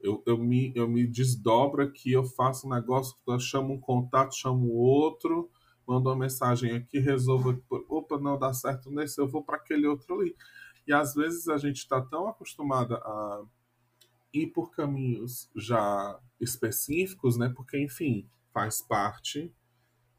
Eu, 0.00 0.22
eu, 0.26 0.38
me, 0.38 0.72
eu 0.74 0.88
me 0.88 1.06
desdobro 1.06 1.82
aqui, 1.82 2.12
eu 2.12 2.24
faço 2.24 2.66
um 2.66 2.70
negócio, 2.70 3.16
eu 3.26 3.40
chamo 3.40 3.74
um 3.74 3.80
contato, 3.80 4.36
chamo 4.36 4.68
outro, 4.68 5.50
mando 5.86 6.08
uma 6.08 6.16
mensagem 6.16 6.72
aqui, 6.72 6.98
resolvo, 6.98 7.62
opa, 7.88 8.18
não 8.18 8.38
dá 8.38 8.52
certo 8.52 8.90
nesse, 8.90 9.20
eu 9.20 9.26
vou 9.26 9.42
para 9.42 9.56
aquele 9.56 9.86
outro 9.86 10.20
ali. 10.20 10.36
E 10.86 10.92
às 10.92 11.14
vezes 11.14 11.48
a 11.48 11.58
gente 11.58 11.78
está 11.78 12.00
tão 12.00 12.28
acostumada 12.28 12.96
a 12.96 13.42
ir 14.32 14.48
por 14.48 14.70
caminhos 14.70 15.50
já 15.56 16.20
específicos, 16.40 17.36
né? 17.36 17.48
Porque, 17.48 17.78
enfim, 17.78 18.28
faz 18.52 18.80
parte 18.80 19.52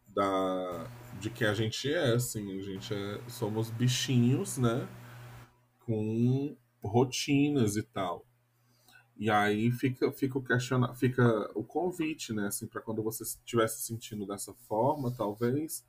da 0.07 0.89
de 1.19 1.29
que 1.29 1.45
a 1.45 1.53
gente 1.53 1.91
é, 1.91 2.13
assim, 2.13 2.59
a 2.59 2.61
gente 2.61 2.93
é, 2.93 3.21
somos 3.27 3.69
bichinhos, 3.69 4.57
né? 4.57 4.87
Com 5.85 6.57
rotinas 6.83 7.75
e 7.75 7.83
tal. 7.83 8.25
E 9.17 9.31
aí 9.31 9.71
fica, 9.71 10.11
fica, 10.11 10.37
o, 10.37 10.43
questiona, 10.43 10.93
fica 10.93 11.51
o 11.55 11.63
convite, 11.63 12.33
né? 12.33 12.47
Assim, 12.47 12.67
para 12.67 12.81
quando 12.81 13.01
você 13.01 13.23
estiver 13.23 13.67
se 13.67 13.81
sentindo 13.81 14.27
dessa 14.27 14.53
forma, 14.67 15.11
talvez 15.11 15.83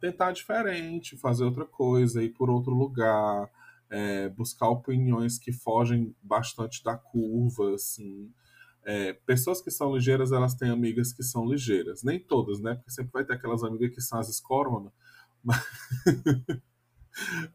tentar 0.00 0.32
diferente, 0.32 1.16
fazer 1.16 1.44
outra 1.44 1.64
coisa, 1.64 2.22
ir 2.22 2.30
por 2.30 2.50
outro 2.50 2.74
lugar, 2.74 3.48
é, 3.90 4.28
buscar 4.30 4.68
opiniões 4.68 5.38
que 5.38 5.52
fogem 5.52 6.16
bastante 6.22 6.82
da 6.82 6.96
curva, 6.96 7.74
assim. 7.74 8.32
É, 8.84 9.12
pessoas 9.12 9.60
que 9.60 9.70
são 9.70 9.94
ligeiras, 9.94 10.32
elas 10.32 10.54
têm 10.54 10.70
amigas 10.70 11.12
que 11.12 11.22
são 11.22 11.46
ligeiras. 11.46 12.02
Nem 12.02 12.18
todas, 12.18 12.58
né? 12.58 12.74
Porque 12.74 12.90
sempre 12.90 13.12
vai 13.12 13.24
ter 13.24 13.34
aquelas 13.34 13.62
amigas 13.62 13.94
que 13.94 14.00
são 14.00 14.18
as 14.18 14.28
escorona. 14.28 14.92
Mas, 15.44 15.66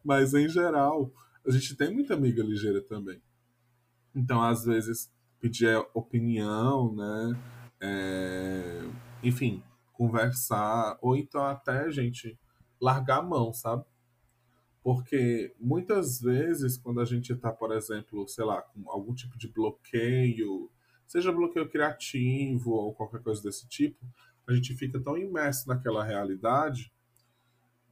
mas 0.03 0.34
em 0.34 0.50
geral, 0.50 1.10
a 1.48 1.51
gente 1.51 1.75
tem 1.75 1.94
muita 1.94 2.13
amiga 2.13 2.44
ligeira 2.44 2.82
também. 2.82 3.22
Então, 4.13 4.42
às 4.42 4.66
vezes, 4.66 5.10
pedir 5.39 5.77
opinião, 5.94 6.94
né? 6.94 7.42
É... 7.80 8.82
Enfim, 9.24 9.63
conversar, 9.94 10.98
ou 11.01 11.16
então 11.16 11.44
até, 11.44 11.86
a 11.86 11.89
gente, 11.89 12.38
largar 12.82 13.20
a 13.20 13.24
mão, 13.24 13.54
sabe? 13.54 13.86
Porque 14.84 15.56
muitas 15.60 16.20
vezes, 16.20 16.77
quando 16.77 17.00
a 17.00 17.06
gente 17.06 17.32
está, 17.34 17.51
por 17.51 17.72
exemplo, 17.72 18.27
sei 18.27 18.46
lá, 18.46 18.62
com 18.62 18.89
algum 18.89 19.13
tipo 19.13 19.38
de 19.38 19.48
bloqueio, 19.48 20.70
seja 21.08 21.32
bloqueio 21.32 21.70
criativo 21.70 22.72
ou 22.72 22.94
qualquer 22.94 23.22
coisa 23.22 23.42
desse 23.42 23.68
tipo, 23.68 24.06
a 24.48 24.54
gente 24.54 24.75
fica 24.75 25.00
tão 25.00 25.18
imerso 25.18 25.68
naquela 25.68 26.04
realidade 26.04 26.92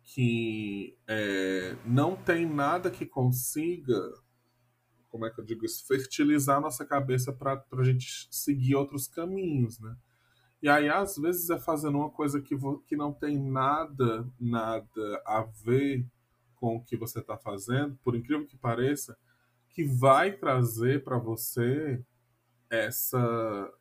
que 0.06 0.96
é, 1.08 1.76
não 1.84 2.16
tem 2.16 2.46
nada 2.46 2.92
que 2.92 3.06
consiga, 3.06 4.00
como 5.10 5.26
é 5.26 5.32
que 5.32 5.42
eu 5.42 5.46
digo 5.46 5.66
isso, 5.66 5.86
fertilizar 5.88 6.62
nossa 6.62 6.86
cabeça 6.86 7.34
para 7.34 7.64
a 7.72 7.84
gente 7.84 8.28
seguir 8.30 8.76
outros 8.76 9.08
caminhos, 9.08 9.80
né? 9.80 9.96
E 10.62 10.70
aí, 10.70 10.90
às 10.90 11.18
vezes, 11.18 11.50
é 11.50 11.60
fazendo 11.60 11.98
uma 11.98 12.10
coisa 12.10 12.42
que, 12.42 12.56
que 12.88 12.96
não 12.96 13.14
tem 13.14 13.38
nada, 13.38 14.28
nada 14.40 15.22
a 15.26 15.42
ver 15.64 16.06
com 16.56 16.78
o 16.78 16.84
que 16.84 16.96
você 16.96 17.20
está 17.20 17.38
fazendo, 17.38 17.98
por 18.04 18.16
incrível 18.16 18.48
que 18.48 18.58
pareça, 18.58 19.18
que 19.70 19.84
vai 19.84 20.32
trazer 20.32 21.04
para 21.04 21.18
você 21.18 22.02
essa 22.70 23.72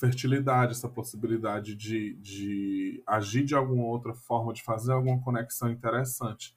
fertilidade, 0.00 0.72
essa 0.72 0.88
possibilidade 0.88 1.74
de, 1.74 2.14
de 2.14 3.02
agir 3.06 3.44
de 3.44 3.54
alguma 3.54 3.84
outra 3.84 4.14
forma, 4.14 4.54
de 4.54 4.62
fazer 4.62 4.92
alguma 4.92 5.20
conexão 5.20 5.70
interessante. 5.70 6.56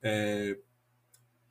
É, 0.00 0.56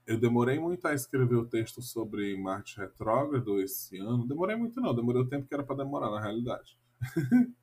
eu 0.07 0.17
demorei 0.17 0.57
muito 0.57 0.87
a 0.87 0.93
escrever 0.93 1.35
o 1.35 1.45
texto 1.45 1.81
sobre 1.81 2.37
Marte 2.37 2.79
retrógrado 2.79 3.59
esse 3.59 3.97
ano. 3.97 4.25
Demorei 4.25 4.55
muito 4.55 4.79
não, 4.79 4.95
demorei 4.95 5.21
o 5.21 5.27
tempo 5.27 5.45
que 5.45 5.53
era 5.53 5.63
para 5.63 5.75
demorar, 5.75 6.09
na 6.09 6.21
realidade. 6.21 6.79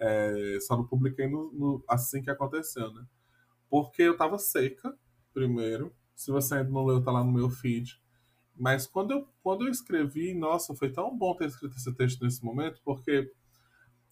é, 0.00 0.58
só 0.60 0.76
não 0.76 0.84
publiquei 0.84 1.28
no, 1.28 1.52
no, 1.52 1.84
assim 1.88 2.20
que 2.20 2.30
aconteceu, 2.30 2.92
né? 2.92 3.06
Porque 3.70 4.02
eu 4.02 4.16
tava 4.16 4.38
seca, 4.38 4.92
primeiro. 5.32 5.94
Se 6.16 6.32
você 6.32 6.56
ainda 6.56 6.70
não 6.70 6.84
leu, 6.84 7.00
tá 7.00 7.12
lá 7.12 7.22
no 7.22 7.30
meu 7.30 7.48
feed. 7.48 8.00
Mas 8.58 8.86
quando 8.86 9.12
eu, 9.12 9.28
quando 9.42 9.66
eu 9.66 9.70
escrevi, 9.70 10.34
nossa, 10.34 10.74
foi 10.74 10.90
tão 10.90 11.16
bom 11.16 11.34
ter 11.36 11.46
escrito 11.46 11.76
esse 11.76 11.92
texto 11.94 12.24
nesse 12.24 12.44
momento, 12.44 12.80
porque 12.84 13.32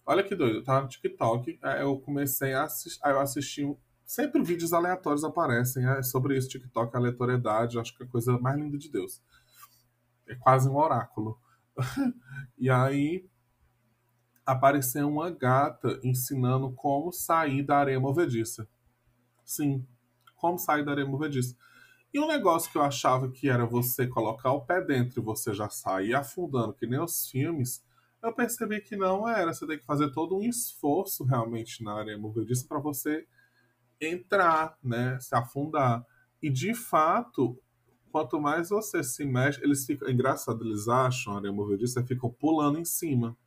olha 0.05 0.23
que 0.23 0.35
doido, 0.35 0.63
tava 0.63 0.83
no 0.83 0.87
TikTok, 0.87 1.59
aí 1.61 1.81
eu 1.81 1.99
comecei 1.99 2.53
a 2.53 2.63
assistir, 2.63 2.99
eu 3.03 3.19
assisti 3.19 3.77
sempre 4.05 4.41
vídeos 4.41 4.71
aleatórios 4.71 5.25
aparecem 5.25 5.85
é, 5.85 6.01
sobre 6.01 6.37
isso, 6.37 6.47
TikTok, 6.47 6.95
aleatoriedade, 6.95 7.77
acho 7.77 7.95
que 7.95 8.03
é 8.03 8.05
a 8.05 8.09
coisa 8.09 8.39
mais 8.39 8.57
linda 8.57 8.77
de 8.77 8.89
Deus. 8.89 9.21
É 10.25 10.35
quase 10.35 10.69
um 10.69 10.77
oráculo. 10.77 11.37
e 12.57 12.69
aí 12.69 13.29
apareceu 14.45 15.09
uma 15.09 15.29
gata 15.29 15.99
ensinando 16.01 16.71
como 16.71 17.11
sair 17.11 17.63
da 17.63 17.77
areia 17.77 17.99
movediça. 17.99 18.65
Sim, 19.43 19.85
como 20.37 20.57
sair 20.57 20.85
da 20.85 20.91
areia 20.91 21.07
movediça. 21.07 21.53
E 22.17 22.19
um 22.19 22.25
negócio 22.25 22.71
que 22.71 22.77
eu 22.79 22.81
achava 22.81 23.29
que 23.29 23.47
era 23.47 23.63
você 23.63 24.07
colocar 24.07 24.51
o 24.51 24.61
pé 24.61 24.81
dentro 24.81 25.21
e 25.21 25.23
você 25.23 25.53
já 25.53 25.69
sair 25.69 26.15
afundando, 26.15 26.73
que 26.73 26.87
nem 26.87 26.99
os 26.99 27.29
filmes, 27.29 27.85
eu 28.23 28.33
percebi 28.33 28.81
que 28.81 28.95
não 28.95 29.29
era. 29.29 29.53
Você 29.53 29.67
tem 29.67 29.77
que 29.77 29.85
fazer 29.85 30.11
todo 30.11 30.35
um 30.35 30.41
esforço 30.41 31.23
realmente 31.23 31.83
na 31.83 31.93
areia 31.93 32.17
movediça 32.17 32.65
para 32.67 32.79
você 32.79 33.27
entrar, 34.01 34.79
né? 34.83 35.19
Se 35.19 35.35
afundar. 35.35 36.03
E 36.41 36.49
de 36.49 36.73
fato, 36.73 37.55
quanto 38.11 38.41
mais 38.41 38.69
você 38.69 39.03
se 39.03 39.23
mexe, 39.23 39.63
eles 39.63 39.85
ficam. 39.85 40.07
É 40.07 40.11
engraçado, 40.11 40.65
eles 40.65 40.87
acham 40.87 41.33
a 41.33 41.37
areia 41.37 41.53
movediça 41.53 42.03
ficam 42.03 42.31
pulando 42.31 42.79
em 42.79 42.85
cima. 42.85 43.37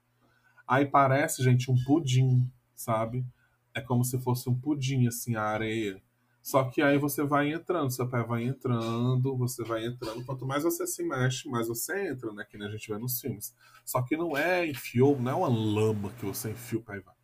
Aí 0.65 0.87
parece, 0.87 1.43
gente, 1.43 1.73
um 1.73 1.85
pudim, 1.85 2.49
sabe? 2.77 3.27
É 3.75 3.81
como 3.81 4.05
se 4.05 4.17
fosse 4.21 4.49
um 4.49 4.55
pudim, 4.55 5.09
assim, 5.09 5.35
a 5.35 5.43
areia. 5.43 6.01
Só 6.43 6.65
que 6.65 6.81
aí 6.81 6.99
você 6.99 7.23
vai 7.23 7.53
entrando, 7.53 7.91
seu 7.91 8.09
pé 8.09 8.23
vai 8.23 8.45
entrando, 8.45 9.37
você 9.37 9.63
vai 9.63 9.85
entrando. 9.85 10.25
Quanto 10.25 10.47
mais 10.47 10.63
você 10.63 10.87
se 10.87 11.03
mexe, 11.03 11.49
mais 11.49 11.69
você 11.69 12.09
entra, 12.09 12.33
né? 12.33 12.45
Que 12.49 12.57
nem 12.57 12.67
a 12.67 12.71
gente 12.71 12.91
vê 12.91 12.99
nos 12.99 13.21
filmes. 13.21 13.55
Só 13.85 14.01
que 14.03 14.17
não 14.17 14.37
é 14.37 14.67
enfiou, 14.67 15.19
não 15.21 15.31
é 15.31 15.35
uma 15.35 15.49
lama 15.49 16.11
que 16.19 16.25
você 16.25 16.51
enfia 16.51 16.79
o 16.79 16.83
pé 16.83 16.97
e 16.97 17.01
vai. 17.01 17.15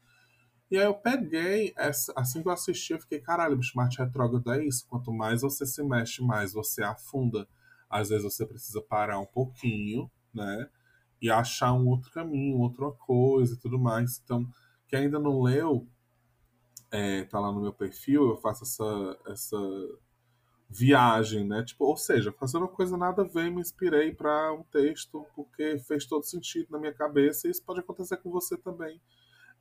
E 0.71 0.77
aí 0.77 0.85
eu 0.85 0.95
peguei, 0.95 1.73
essa, 1.77 2.13
assim 2.17 2.43
que 2.43 2.49
eu 2.49 2.53
assisti, 2.53 2.93
eu 2.93 3.01
fiquei, 3.01 3.21
caralho, 3.21 3.57
bicho, 3.57 3.73
Marte 3.77 3.99
retrógrado 3.99 4.53
é 4.53 4.65
isso. 4.65 4.85
Quanto 4.89 5.13
mais 5.13 5.43
você 5.43 5.65
se 5.65 5.83
mexe, 5.83 6.23
mais 6.23 6.53
você 6.53 6.83
afunda. 6.83 7.49
Às 7.89 8.09
vezes 8.09 8.25
você 8.25 8.45
precisa 8.45 8.83
parar 8.83 9.19
um 9.19 9.27
pouquinho, 9.27 10.11
né? 10.35 10.69
E 11.23 11.31
achar 11.31 11.73
um 11.73 11.87
outro 11.87 12.11
caminho, 12.11 12.59
outra 12.59 12.91
coisa 12.91 13.55
e 13.55 13.59
tudo 13.59 13.79
mais. 13.79 14.21
Então, 14.23 14.47
quem 14.89 15.01
ainda 15.01 15.19
não 15.21 15.41
leu, 15.41 15.87
é, 16.91 17.25
tá 17.25 17.41
lá 17.41 17.53
no 17.53 17.61
meu 17.61 17.73
perfil, 17.73 18.31
eu 18.31 18.37
faço 18.37 18.65
essa, 18.65 19.19
essa 19.27 19.59
viagem, 20.69 21.47
né? 21.47 21.65
Tipo, 21.65 21.85
ou 21.85 21.97
seja, 21.97 22.33
fazendo 22.33 22.63
uma 22.63 22.69
coisa 22.69 22.97
nada 22.97 23.23
a 23.23 23.27
ver, 23.27 23.51
me 23.51 23.61
inspirei 23.61 24.13
para 24.13 24.53
um 24.53 24.63
texto 24.65 25.27
porque 25.35 25.79
fez 25.79 26.07
todo 26.07 26.25
sentido 26.25 26.69
na 26.71 26.79
minha 26.79 26.93
cabeça 26.93 27.47
e 27.47 27.51
isso 27.51 27.63
pode 27.63 27.81
acontecer 27.81 28.17
com 28.19 28.31
você 28.31 28.57
também 28.57 29.01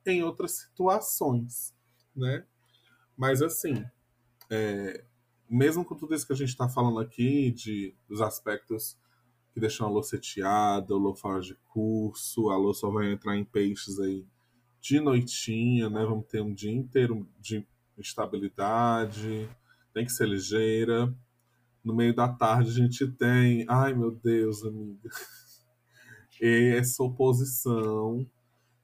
em 0.04 0.22
outras 0.22 0.52
situações, 0.52 1.74
né? 2.14 2.44
Mas 3.16 3.42
assim, 3.42 3.84
é, 4.50 5.04
mesmo 5.48 5.84
com 5.84 5.96
tudo 5.96 6.14
isso 6.14 6.26
que 6.26 6.32
a 6.32 6.36
gente 6.36 6.50
está 6.50 6.68
falando 6.68 7.00
aqui, 7.00 7.50
de, 7.50 7.94
dos 8.08 8.20
aspectos 8.20 8.96
que 9.52 9.60
deixam 9.60 9.86
a 9.86 9.90
lua 9.90 10.02
seteada, 10.02 10.94
o 10.94 10.98
lua 10.98 11.16
fora 11.16 11.40
de 11.40 11.54
curso, 11.68 12.50
a 12.50 12.56
lua 12.56 12.74
só 12.74 12.90
vai 12.90 13.10
entrar 13.10 13.36
em 13.36 13.44
peixes 13.44 13.98
aí 13.98 14.26
de 14.86 15.00
noitinha, 15.00 15.90
né? 15.90 16.04
Vamos 16.04 16.26
ter 16.26 16.40
um 16.40 16.54
dia 16.54 16.70
inteiro 16.70 17.28
de 17.40 17.66
instabilidade, 17.98 19.48
tem 19.92 20.04
que 20.04 20.12
ser 20.12 20.28
ligeira. 20.28 21.12
No 21.82 21.92
meio 21.92 22.14
da 22.14 22.28
tarde 22.28 22.70
a 22.70 22.72
gente 22.72 23.06
tem, 23.08 23.64
ai 23.68 23.94
meu 23.94 24.12
Deus, 24.12 24.62
amiga, 24.64 25.10
essa 26.40 27.02
oposição 27.02 28.24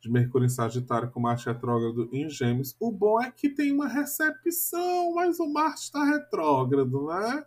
de 0.00 0.10
Mercúrio 0.10 0.46
em 0.46 0.48
Sagitário 0.48 1.08
com 1.08 1.20
Marte 1.20 1.46
retrógrado 1.46 2.08
em 2.12 2.28
Gêmeos. 2.28 2.74
O 2.80 2.90
bom 2.90 3.22
é 3.22 3.30
que 3.30 3.48
tem 3.48 3.70
uma 3.70 3.86
recepção, 3.86 5.14
mas 5.14 5.38
o 5.38 5.46
Marte 5.46 5.82
está 5.82 6.04
retrógrado, 6.04 7.06
né? 7.06 7.46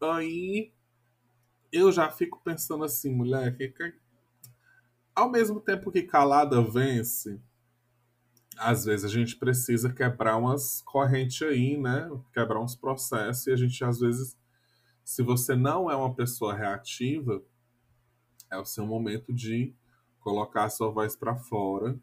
Aí 0.00 0.72
eu 1.70 1.92
já 1.92 2.10
fico 2.10 2.40
pensando 2.42 2.84
assim, 2.84 3.14
mulher, 3.14 3.54
que, 3.54 3.68
que, 3.68 3.92
ao 5.14 5.30
mesmo 5.30 5.60
tempo 5.60 5.92
que 5.92 6.02
calada 6.02 6.62
vence, 6.62 7.38
às 8.60 8.84
vezes 8.84 9.06
a 9.06 9.08
gente 9.08 9.36
precisa 9.36 9.92
quebrar 9.92 10.36
umas 10.36 10.82
correntes 10.82 11.40
aí, 11.42 11.78
né? 11.78 12.08
Quebrar 12.32 12.60
uns 12.60 12.76
processos 12.76 13.46
e 13.46 13.52
a 13.52 13.56
gente 13.56 13.82
às 13.82 14.00
vezes, 14.00 14.36
se 15.02 15.22
você 15.22 15.56
não 15.56 15.90
é 15.90 15.96
uma 15.96 16.14
pessoa 16.14 16.54
reativa, 16.54 17.42
é 18.52 18.58
o 18.58 18.64
seu 18.64 18.86
momento 18.86 19.32
de 19.32 19.74
colocar 20.20 20.64
a 20.64 20.70
sua 20.70 20.90
voz 20.90 21.16
para 21.16 21.34
fora 21.36 21.98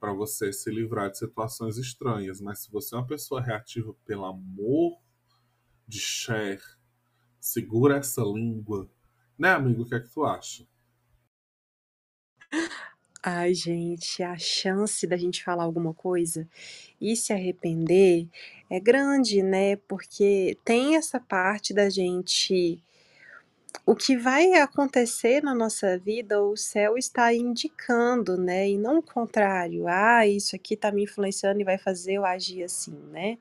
para 0.00 0.12
você 0.12 0.52
se 0.52 0.70
livrar 0.70 1.10
de 1.10 1.18
situações 1.18 1.76
estranhas. 1.76 2.40
Mas 2.40 2.60
se 2.60 2.72
você 2.72 2.94
é 2.94 2.98
uma 2.98 3.06
pessoa 3.06 3.40
reativa, 3.40 3.94
pelo 4.04 4.24
amor 4.24 4.98
de 5.86 6.00
Cher, 6.00 6.60
segura 7.38 7.98
essa 7.98 8.22
língua. 8.22 8.90
Né, 9.38 9.50
amigo? 9.50 9.82
O 9.82 9.86
que 9.88 9.94
é 9.94 10.00
que 10.00 10.10
tu 10.10 10.24
acha? 10.24 10.66
Ai, 13.22 13.52
gente, 13.52 14.22
a 14.22 14.38
chance 14.38 15.06
da 15.06 15.16
gente 15.16 15.44
falar 15.44 15.64
alguma 15.64 15.92
coisa 15.92 16.48
e 16.98 17.14
se 17.14 17.34
arrepender 17.34 18.26
é 18.70 18.80
grande, 18.80 19.42
né? 19.42 19.76
Porque 19.76 20.56
tem 20.64 20.96
essa 20.96 21.20
parte 21.20 21.74
da 21.74 21.90
gente 21.90 22.82
o 23.84 23.94
que 23.94 24.16
vai 24.16 24.52
acontecer 24.54 25.42
na 25.42 25.54
nossa 25.54 25.98
vida, 25.98 26.42
o 26.42 26.56
céu 26.56 26.96
está 26.96 27.32
indicando, 27.34 28.36
né? 28.36 28.70
E 28.70 28.78
não 28.78 28.98
o 28.98 29.02
contrário. 29.02 29.86
Ah, 29.86 30.26
isso 30.26 30.56
aqui 30.56 30.74
está 30.74 30.90
me 30.90 31.04
influenciando 31.04 31.60
e 31.60 31.64
vai 31.64 31.76
fazer 31.76 32.14
eu 32.14 32.24
agir 32.24 32.62
assim, 32.62 32.96
né? 33.10 33.38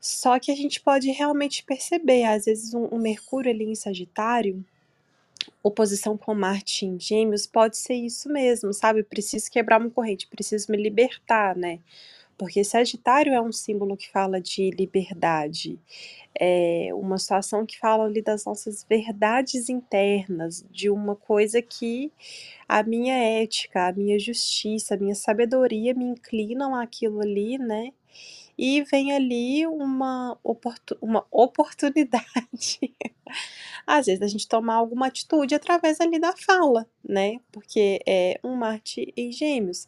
Só 0.00 0.38
que 0.38 0.50
a 0.50 0.56
gente 0.56 0.80
pode 0.80 1.10
realmente 1.10 1.64
perceber, 1.64 2.24
às 2.24 2.44
vezes, 2.46 2.74
um, 2.74 2.88
um 2.92 2.98
Mercúrio 2.98 3.50
ali 3.50 3.64
em 3.64 3.74
Sagitário, 3.74 4.64
oposição 5.62 6.16
com 6.16 6.34
Marte 6.34 6.86
em 6.86 6.98
Gêmeos, 6.98 7.46
pode 7.46 7.76
ser 7.76 7.94
isso 7.94 8.28
mesmo, 8.28 8.72
sabe? 8.72 9.02
Preciso 9.02 9.50
quebrar 9.50 9.80
uma 9.80 9.90
corrente, 9.90 10.26
preciso 10.26 10.70
me 10.70 10.78
libertar, 10.78 11.56
né? 11.56 11.80
Porque 12.38 12.62
Sagitário 12.62 13.32
é 13.32 13.40
um 13.40 13.50
símbolo 13.50 13.96
que 13.96 14.08
fala 14.08 14.40
de 14.40 14.70
liberdade, 14.70 15.76
é 16.38 16.90
uma 16.94 17.18
situação 17.18 17.66
que 17.66 17.76
fala 17.76 18.04
ali 18.04 18.22
das 18.22 18.44
nossas 18.44 18.84
verdades 18.88 19.68
internas, 19.68 20.64
de 20.70 20.88
uma 20.88 21.16
coisa 21.16 21.60
que 21.60 22.12
a 22.68 22.84
minha 22.84 23.16
ética, 23.16 23.88
a 23.88 23.92
minha 23.92 24.18
justiça, 24.20 24.94
a 24.94 24.96
minha 24.96 25.16
sabedoria 25.16 25.92
me 25.94 26.04
inclinam 26.04 26.76
àquilo 26.76 27.20
ali, 27.20 27.58
né? 27.58 27.92
E 28.58 28.82
vem 28.82 29.12
ali 29.12 29.64
uma, 29.68 30.36
oportu 30.42 30.98
uma 31.00 31.24
oportunidade, 31.30 32.92
às 33.86 34.06
vezes, 34.06 34.20
a 34.20 34.26
gente 34.26 34.48
tomar 34.48 34.74
alguma 34.74 35.06
atitude 35.06 35.54
através 35.54 36.00
ali 36.00 36.18
da 36.18 36.34
fala, 36.36 36.84
né? 37.08 37.38
Porque 37.52 38.00
é 38.04 38.40
um 38.42 38.56
Marte 38.56 39.12
em 39.16 39.30
Gêmeos. 39.30 39.86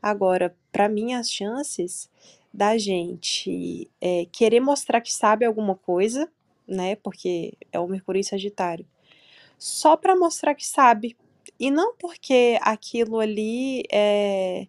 Agora, 0.00 0.56
para 0.70 0.88
mim, 0.88 1.14
as 1.14 1.28
chances 1.28 2.08
da 2.54 2.78
gente 2.78 3.90
é, 4.00 4.26
querer 4.30 4.60
mostrar 4.60 5.00
que 5.00 5.12
sabe 5.12 5.44
alguma 5.44 5.74
coisa, 5.74 6.30
né? 6.66 6.94
Porque 6.96 7.54
é 7.72 7.80
o 7.80 7.88
Mercúrio 7.88 8.20
em 8.20 8.24
Sagitário, 8.24 8.86
só 9.58 9.96
para 9.96 10.14
mostrar 10.14 10.54
que 10.54 10.66
sabe. 10.66 11.16
E 11.58 11.70
não 11.70 11.96
porque 11.96 12.58
aquilo 12.60 13.18
ali 13.18 13.82
é, 13.92 14.66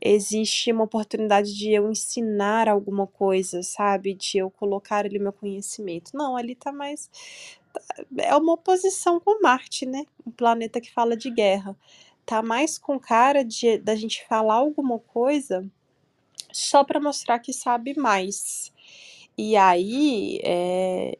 existe 0.00 0.72
uma 0.72 0.84
oportunidade 0.84 1.54
de 1.54 1.70
eu 1.72 1.90
ensinar 1.90 2.68
alguma 2.68 3.06
coisa, 3.06 3.62
sabe? 3.62 4.14
De 4.14 4.38
eu 4.38 4.50
colocar 4.50 5.04
ali 5.04 5.18
meu 5.18 5.32
conhecimento. 5.32 6.10
Não, 6.14 6.36
ali 6.36 6.54
tá 6.54 6.72
mais. 6.72 7.10
É 8.18 8.34
uma 8.36 8.54
oposição 8.54 9.20
com 9.20 9.42
Marte, 9.42 9.86
né? 9.86 10.04
Um 10.26 10.30
planeta 10.30 10.80
que 10.80 10.92
fala 10.92 11.16
de 11.16 11.30
guerra 11.30 11.76
tá 12.24 12.42
mais 12.42 12.78
com 12.78 12.98
cara 12.98 13.44
de 13.44 13.78
da 13.78 13.94
gente 13.94 14.26
falar 14.26 14.54
alguma 14.54 14.98
coisa 14.98 15.68
só 16.52 16.84
para 16.84 17.00
mostrar 17.00 17.38
que 17.38 17.52
sabe 17.52 17.94
mais. 17.98 18.72
E 19.36 19.56
aí 19.56 20.40
é, 20.44 21.18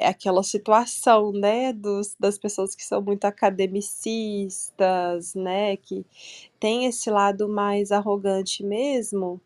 é 0.00 0.08
aquela 0.08 0.42
situação, 0.42 1.32
né, 1.32 1.72
dos, 1.72 2.16
das 2.18 2.38
pessoas 2.38 2.74
que 2.74 2.84
são 2.84 3.00
muito 3.02 3.24
academicistas, 3.26 5.34
né, 5.34 5.76
que 5.76 6.04
tem 6.58 6.86
esse 6.86 7.10
lado 7.10 7.48
mais 7.48 7.92
arrogante 7.92 8.64
mesmo, 8.64 9.40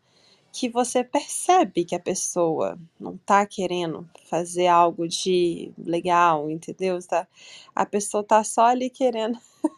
que 0.53 0.69
você 0.69 1.03
percebe 1.03 1.85
que 1.85 1.95
a 1.95 1.99
pessoa 1.99 2.79
não 2.99 3.17
tá 3.17 3.45
querendo 3.45 4.07
fazer 4.29 4.67
algo 4.67 5.07
de 5.07 5.71
legal, 5.77 6.49
entendeu? 6.49 6.97
Tá, 7.05 7.27
a 7.75 7.85
pessoa 7.85 8.23
tá 8.23 8.43
só 8.43 8.65
ali 8.67 8.89
querendo 8.89 9.37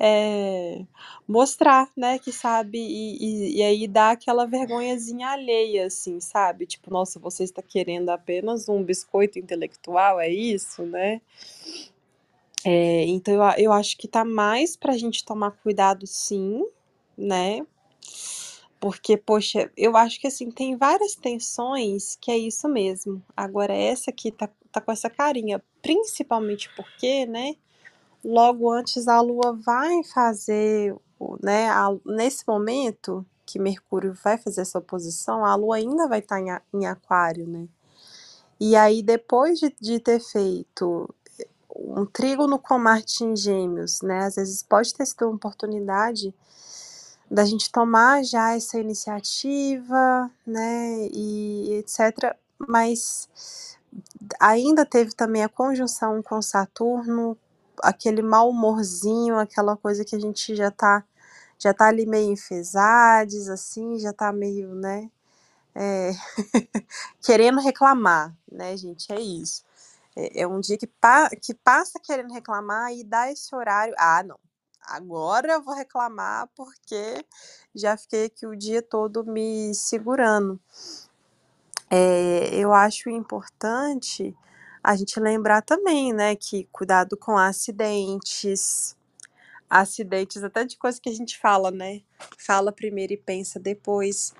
É, 0.00 0.80
mostrar, 1.28 1.88
né, 1.96 2.18
que 2.18 2.32
sabe 2.32 2.78
e 2.78 3.16
e 3.54 3.58
e 3.58 3.62
aí 3.62 3.86
dá 3.88 4.10
aquela 4.10 4.44
vergonhazinha 4.46 5.28
alheia, 5.28 5.86
assim, 5.86 6.18
sabe, 6.20 6.66
tipo: 6.66 6.90
"Nossa, 6.90 7.20
você 7.20 7.44
está 7.44 7.62
querendo 7.62 8.08
apenas 8.10 8.68
um 8.68 8.82
biscoito 8.82 9.38
intelectual, 9.38 10.18
é 10.20 10.28
isso, 10.28 10.82
né?". 10.84 11.20
É, 12.66 13.04
então 13.06 13.34
eu 13.34 13.42
a 13.42 13.54
eu 13.58 13.72
acho 13.72 13.96
que 13.98 14.08
tá 14.08 14.24
mais 14.24 14.76
pra 14.76 14.96
gente 14.96 15.24
tomar 15.24 15.50
cuidado 15.52 16.06
sim, 16.06 16.64
né, 17.16 17.60
porque, 18.80 19.16
poxa, 19.16 19.70
eu 19.76 19.96
acho 19.96 20.20
que, 20.20 20.26
assim, 20.26 20.50
tem 20.50 20.76
várias 20.76 21.14
tensões 21.16 22.16
que 22.20 22.30
é 22.30 22.38
isso 22.38 22.68
mesmo, 22.68 23.22
agora 23.36 23.74
essa 23.74 24.10
aqui 24.10 24.30
tá 24.32 24.48
tá 24.72 24.80
com 24.80 24.92
essa 24.92 25.08
carinha, 25.10 25.62
principalmente 25.82 26.68
porque, 26.76 27.26
né 27.26 27.54
logo 28.24 28.70
antes 28.70 29.06
a 29.08 29.20
Lua 29.20 29.52
vai 29.64 30.02
fazer, 30.04 30.96
né, 31.42 31.68
a, 31.68 31.88
nesse 32.06 32.44
momento 32.46 33.24
que 33.46 33.58
Mercúrio 33.58 34.14
vai 34.14 34.38
fazer 34.38 34.62
essa 34.62 34.78
oposição, 34.78 35.44
a 35.44 35.54
Lua 35.54 35.76
ainda 35.76 36.08
vai 36.08 36.20
estar 36.20 36.40
em, 36.40 36.48
em 36.72 36.86
Aquário, 36.86 37.46
né? 37.46 37.68
E 38.58 38.76
aí, 38.76 39.02
depois 39.02 39.58
de, 39.58 39.74
de 39.80 40.00
ter 40.00 40.20
feito 40.20 41.08
um 41.74 42.06
trígono 42.06 42.58
com 42.58 42.78
Marte 42.78 43.24
em 43.24 43.36
Gêmeos, 43.36 44.00
né? 44.00 44.20
Às 44.20 44.36
vezes 44.36 44.62
pode 44.62 44.94
ter 44.94 45.04
sido 45.04 45.26
uma 45.26 45.34
oportunidade 45.34 46.34
da 47.30 47.44
gente 47.44 47.70
tomar 47.70 48.24
já 48.24 48.54
essa 48.54 48.78
iniciativa, 48.78 50.30
né? 50.46 51.08
E 51.12 51.74
etc. 51.78 52.36
Mas 52.58 53.28
ainda 54.40 54.86
teve 54.86 55.12
também 55.14 55.42
a 55.42 55.48
conjunção 55.48 56.22
com 56.22 56.40
Saturno, 56.40 57.36
aquele 57.82 58.22
mau 58.22 58.50
humorzinho, 58.50 59.38
aquela 59.38 59.76
coisa 59.76 60.04
que 60.04 60.16
a 60.16 60.20
gente 60.20 60.54
já 60.54 60.70
tá 60.70 61.04
já 61.58 61.72
tá 61.72 61.86
ali 61.88 62.06
meio 62.06 62.32
enfesades, 62.32 63.48
assim, 63.48 63.98
já 63.98 64.12
tá 64.12 64.32
meio, 64.32 64.74
né, 64.74 65.10
é, 65.74 66.12
querendo 67.22 67.60
reclamar, 67.60 68.36
né, 68.50 68.76
gente, 68.76 69.12
é 69.12 69.20
isso. 69.20 69.64
É, 70.16 70.42
é 70.42 70.48
um 70.48 70.60
dia 70.60 70.78
que, 70.78 70.86
pa 70.86 71.30
que 71.30 71.54
passa 71.54 71.98
querendo 72.00 72.32
reclamar 72.32 72.92
e 72.92 73.04
dá 73.04 73.30
esse 73.30 73.54
horário, 73.54 73.94
ah, 73.98 74.22
não, 74.22 74.38
agora 74.82 75.54
eu 75.54 75.62
vou 75.62 75.74
reclamar 75.74 76.48
porque 76.56 77.24
já 77.74 77.96
fiquei 77.96 78.26
aqui 78.26 78.46
o 78.46 78.56
dia 78.56 78.82
todo 78.82 79.24
me 79.24 79.74
segurando. 79.74 80.60
É, 81.90 82.50
eu 82.54 82.72
acho 82.72 83.10
importante 83.10 84.36
a 84.84 84.94
gente 84.96 85.18
lembrar 85.18 85.62
também, 85.62 86.12
né, 86.12 86.36
que 86.36 86.68
cuidado 86.70 87.16
com 87.16 87.38
acidentes, 87.38 88.94
acidentes, 89.68 90.44
até 90.44 90.62
de 90.62 90.76
coisas 90.76 91.00
que 91.00 91.08
a 91.08 91.14
gente 91.14 91.38
fala, 91.38 91.70
né? 91.70 92.02
Fala 92.38 92.70
primeiro 92.70 93.14
e 93.14 93.16
pensa 93.16 93.58
depois. 93.58 94.34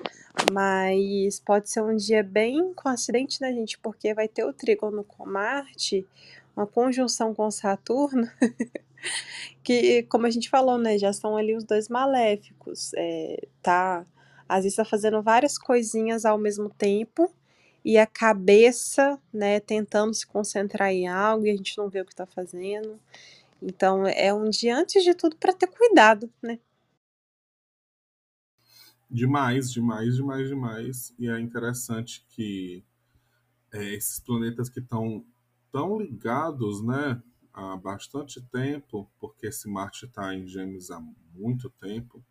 Mas 0.53 1.41
pode 1.41 1.71
ser 1.71 1.83
um 1.83 1.97
dia 1.97 2.23
bem 2.23 2.75
com 2.75 2.91
acidente, 2.91 3.41
né, 3.41 3.55
gente? 3.55 3.79
Porque 3.79 4.13
vai 4.13 4.29
ter 4.29 4.45
o 4.45 4.53
trígono 4.53 5.03
com 5.03 5.25
Marte, 5.25 6.07
uma 6.55 6.67
conjunção 6.67 7.35
com 7.35 7.51
Saturno, 7.51 8.31
que, 9.65 10.03
como 10.05 10.27
a 10.27 10.31
gente 10.31 10.51
falou, 10.51 10.77
né, 10.77 10.99
já 10.99 11.13
são 11.15 11.39
ali 11.39 11.57
os 11.57 11.65
dois 11.65 11.89
maléficos. 11.89 12.93
É, 12.95 13.49
tá, 13.63 14.05
às 14.47 14.65
vezes 14.65 14.77
tá 14.77 14.85
fazendo 14.85 15.23
várias 15.23 15.57
coisinhas 15.57 16.27
ao 16.27 16.37
mesmo 16.37 16.69
tempo 16.69 17.33
e 17.85 17.99
a 17.99 18.07
cabeça, 18.07 19.21
né, 19.33 19.61
tentando 19.61 20.15
se 20.15 20.27
concentrar 20.27 20.91
em 20.91 21.07
algo 21.09 21.47
e 21.47 21.51
a 21.51 21.57
gente 21.57 21.77
não 21.79 21.89
vê 21.89 22.01
o 22.01 22.07
que 22.07 22.15
tá 22.15 22.27
fazendo. 22.27 22.99
Então 23.63 24.07
é 24.07 24.33
um 24.33 24.49
dia, 24.51 24.77
antes 24.79 25.05
de 25.05 25.15
tudo, 25.15 25.37
para 25.37 25.53
ter 25.53 25.69
cuidado, 25.69 26.31
né? 26.43 26.59
Demais, 29.11 29.71
demais, 29.71 30.17
demais, 30.17 30.49
demais. 30.49 31.15
E 31.19 31.29
é 31.29 31.39
interessante 31.39 32.25
que 32.31 32.85
é, 33.73 33.95
esses 33.95 34.19
planetas 34.21 34.69
que 34.69 34.81
estão 34.81 35.25
tão 35.71 36.01
ligados, 36.01 36.83
né, 36.83 37.23
há 37.53 37.77
bastante 37.77 38.41
tempo, 38.41 39.11
porque 39.21 39.49
esse 39.49 39.69
Marte 39.69 40.07
está 40.07 40.35
em 40.35 40.47
Gêmeos 40.47 40.91
há 40.91 41.01
muito 41.33 41.71
tempo, 41.81 42.25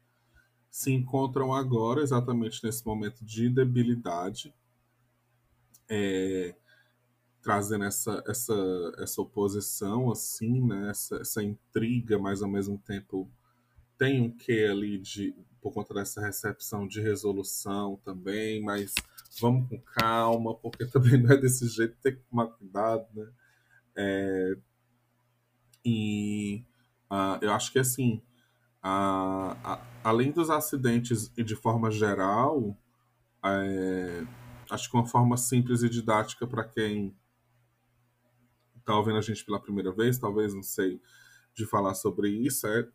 se 0.69 0.91
encontram 0.91 1.53
agora 1.53 2.01
exatamente 2.01 2.63
nesse 2.63 2.85
momento 2.85 3.23
de 3.23 3.49
debilidade, 3.49 4.53
é, 5.89 6.55
trazendo 7.41 7.83
essa, 7.83 8.23
essa, 8.25 8.53
essa 8.97 9.21
oposição, 9.21 10.11
assim, 10.11 10.61
né? 10.65 10.89
essa, 10.89 11.17
essa 11.17 11.43
intriga, 11.43 12.17
mas 12.17 12.41
ao 12.41 12.49
mesmo 12.49 12.77
tempo 12.77 13.29
tem 13.97 14.21
um 14.21 14.31
quê 14.31 14.67
ali 14.71 14.97
de, 14.97 15.35
por 15.61 15.73
conta 15.73 15.93
dessa 15.93 16.21
recepção 16.21 16.87
de 16.87 17.01
resolução 17.01 17.99
também, 18.03 18.61
mas 18.61 18.93
vamos 19.39 19.69
com 19.69 19.79
calma, 19.79 20.55
porque 20.55 20.85
também 20.91 21.21
não 21.21 21.31
é 21.31 21.37
desse 21.37 21.67
jeito, 21.67 21.95
tem 22.01 22.15
que 22.15 22.21
tomar 22.29 22.47
cuidado, 22.47 23.05
né? 23.13 23.29
É, 23.95 24.57
e 25.85 26.63
uh, 27.11 27.37
eu 27.41 27.51
acho 27.51 27.71
que 27.71 27.79
assim, 27.79 28.21
uh, 28.83 29.51
uh, 29.51 29.81
além 30.03 30.31
dos 30.31 30.49
acidentes 30.49 31.31
e 31.37 31.43
de 31.43 31.55
forma 31.55 31.91
geral, 31.91 32.75
é, 33.45 34.23
acho 34.73 34.89
que 34.89 34.97
uma 34.97 35.05
forma 35.05 35.37
simples 35.37 35.83
e 35.83 35.89
didática 35.89 36.47
para 36.47 36.63
quem 36.63 37.15
está 38.79 38.97
ouvindo 38.97 39.17
a 39.17 39.21
gente 39.21 39.45
pela 39.45 39.61
primeira 39.61 39.91
vez, 39.91 40.17
talvez, 40.17 40.53
não 40.53 40.63
sei, 40.63 40.99
de 41.53 41.65
falar 41.65 41.93
sobre 41.93 42.29
isso, 42.29 42.65
é 42.67 42.87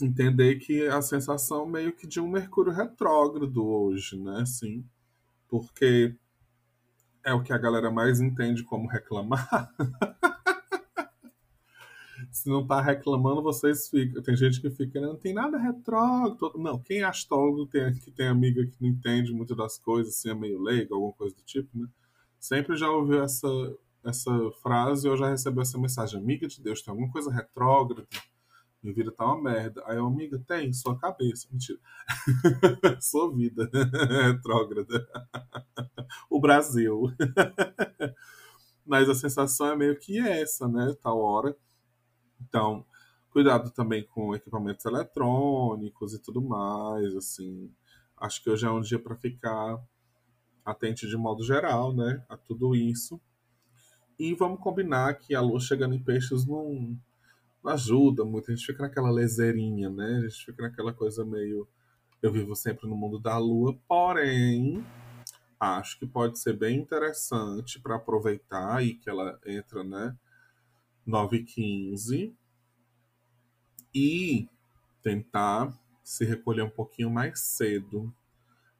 entender 0.00 0.56
que 0.56 0.86
a 0.86 1.00
sensação 1.00 1.66
meio 1.66 1.94
que 1.94 2.06
de 2.06 2.20
um 2.20 2.28
Mercúrio 2.28 2.72
retrógrado 2.72 3.64
hoje, 3.64 4.20
né? 4.20 4.40
Assim, 4.42 4.84
porque 5.48 6.14
é 7.24 7.32
o 7.32 7.42
que 7.42 7.52
a 7.52 7.58
galera 7.58 7.90
mais 7.90 8.20
entende 8.20 8.64
como 8.64 8.88
reclamar. 8.88 9.72
Se 12.30 12.48
não 12.48 12.66
tá 12.66 12.80
reclamando, 12.80 13.42
vocês 13.42 13.88
ficam. 13.88 14.22
Tem 14.22 14.36
gente 14.36 14.60
que 14.60 14.70
fica, 14.70 15.00
não 15.00 15.16
tem 15.16 15.32
nada 15.34 15.58
retrógrado. 15.58 16.52
Não, 16.56 16.78
quem 16.78 17.00
é 17.00 17.04
astrólogo 17.04 17.66
tem, 17.66 17.92
que 17.94 18.10
tem 18.10 18.28
amiga 18.28 18.66
que 18.66 18.76
não 18.80 18.88
entende 18.88 19.32
muito 19.32 19.54
das 19.54 19.78
coisas, 19.78 20.14
assim, 20.14 20.30
é 20.30 20.34
meio 20.34 20.60
leigo, 20.60 20.94
alguma 20.94 21.12
coisa 21.12 21.34
do 21.34 21.42
tipo, 21.42 21.68
né? 21.78 21.88
Sempre 22.38 22.76
já 22.76 22.90
ouviu 22.90 23.22
essa, 23.22 23.48
essa 24.04 24.30
frase 24.62 25.08
eu 25.08 25.16
já 25.16 25.28
recebi 25.30 25.60
essa 25.60 25.78
mensagem. 25.78 26.20
Amiga 26.20 26.46
de 26.46 26.62
Deus, 26.62 26.82
tem 26.82 26.92
alguma 26.92 27.10
coisa 27.10 27.30
retrógrada? 27.30 28.06
Minha 28.82 28.94
vida 28.94 29.10
tá 29.10 29.24
uma 29.24 29.42
merda. 29.42 29.82
Aí 29.86 29.98
amiga, 29.98 30.38
tem, 30.46 30.72
sua 30.72 30.96
cabeça. 30.96 31.48
Mentira. 31.50 31.78
sua 33.00 33.34
vida 33.34 33.68
retrógrada. 34.22 35.08
o 36.30 36.40
Brasil. 36.40 37.12
Mas 38.86 39.08
a 39.08 39.14
sensação 39.14 39.72
é 39.72 39.76
meio 39.76 39.98
que 39.98 40.20
essa, 40.20 40.68
né? 40.68 40.94
Tal 41.02 41.18
hora. 41.18 41.56
Então, 42.40 42.84
cuidado 43.30 43.70
também 43.70 44.04
com 44.04 44.34
equipamentos 44.34 44.84
eletrônicos 44.84 46.14
e 46.14 46.18
tudo 46.18 46.40
mais, 46.40 47.14
assim. 47.14 47.70
Acho 48.16 48.42
que 48.42 48.50
hoje 48.50 48.66
é 48.66 48.70
um 48.70 48.80
dia 48.80 48.98
para 48.98 49.14
ficar 49.14 49.78
atente 50.64 51.06
de 51.06 51.16
modo 51.16 51.44
geral, 51.44 51.94
né, 51.94 52.24
a 52.28 52.36
tudo 52.36 52.74
isso. 52.74 53.20
E 54.18 54.34
vamos 54.34 54.60
combinar 54.60 55.14
que 55.14 55.34
a 55.34 55.40
lua 55.40 55.60
chegando 55.60 55.94
em 55.94 56.02
peixes 56.02 56.46
não, 56.46 56.98
não 57.62 57.72
ajuda 57.72 58.24
muito. 58.24 58.50
A 58.50 58.54
gente 58.54 58.66
fica 58.66 58.82
naquela 58.82 59.10
lezerinha, 59.10 59.90
né? 59.90 60.20
A 60.24 60.28
gente 60.28 60.46
fica 60.46 60.62
naquela 60.62 60.92
coisa 60.92 61.24
meio. 61.24 61.68
Eu 62.22 62.32
vivo 62.32 62.56
sempre 62.56 62.88
no 62.88 62.96
mundo 62.96 63.18
da 63.18 63.36
lua, 63.36 63.78
porém, 63.86 64.82
acho 65.60 65.98
que 65.98 66.06
pode 66.06 66.38
ser 66.38 66.56
bem 66.56 66.78
interessante 66.78 67.78
para 67.78 67.96
aproveitar 67.96 68.76
aí 68.76 68.94
que 68.94 69.10
ela 69.10 69.38
entra, 69.44 69.84
né? 69.84 70.16
9 71.06 71.36
e 71.36 71.44
15 71.44 72.36
e 73.94 74.48
tentar 75.02 75.72
se 76.02 76.24
recolher 76.24 76.62
um 76.62 76.70
pouquinho 76.70 77.10
mais 77.10 77.40
cedo. 77.40 78.12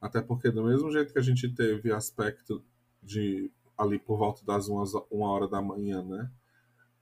Até 0.00 0.20
porque, 0.20 0.50
do 0.50 0.64
mesmo 0.64 0.90
jeito 0.90 1.12
que 1.12 1.18
a 1.18 1.22
gente 1.22 1.48
teve 1.48 1.92
aspecto 1.92 2.62
de 3.02 3.50
ali 3.78 3.98
por 3.98 4.18
volta 4.18 4.44
das 4.44 4.68
umas, 4.68 4.92
uma 5.10 5.30
hora 5.30 5.46
da 5.46 5.62
manhã, 5.62 6.02
né? 6.02 6.30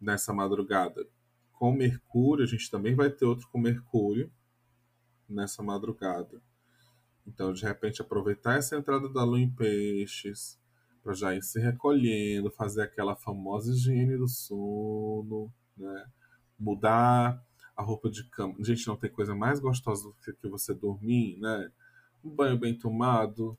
Nessa 0.00 0.32
madrugada. 0.32 1.06
Com 1.52 1.72
Mercúrio, 1.72 2.44
a 2.44 2.48
gente 2.48 2.70
também 2.70 2.94
vai 2.94 3.10
ter 3.10 3.24
outro 3.24 3.48
com 3.48 3.58
Mercúrio 3.58 4.30
nessa 5.28 5.62
madrugada. 5.62 6.42
Então, 7.26 7.52
de 7.52 7.64
repente, 7.64 8.02
aproveitar 8.02 8.58
essa 8.58 8.76
entrada 8.76 9.08
da 9.08 9.24
lua 9.24 9.40
em 9.40 9.48
peixes 9.48 10.58
para 11.05 11.12
já 11.12 11.35
ir 11.35 11.43
se 11.43 11.61
recolhendo, 11.61 12.51
fazer 12.51 12.81
aquela 12.81 13.14
famosa 13.14 13.71
higiene 13.71 14.17
do 14.17 14.27
sono, 14.27 15.53
né? 15.77 16.07
Mudar 16.59 17.45
a 17.77 17.83
roupa 17.83 18.09
de 18.09 18.25
cama. 18.31 18.55
Gente, 18.61 18.87
não 18.87 18.97
tem 18.97 19.11
coisa 19.11 19.35
mais 19.35 19.61
gostosa 19.61 20.09
do 20.09 20.14
que 20.35 20.49
você 20.49 20.73
dormir, 20.73 21.38
né? 21.38 21.71
Um 22.25 22.31
banho 22.31 22.59
bem 22.59 22.77
tomado, 22.77 23.57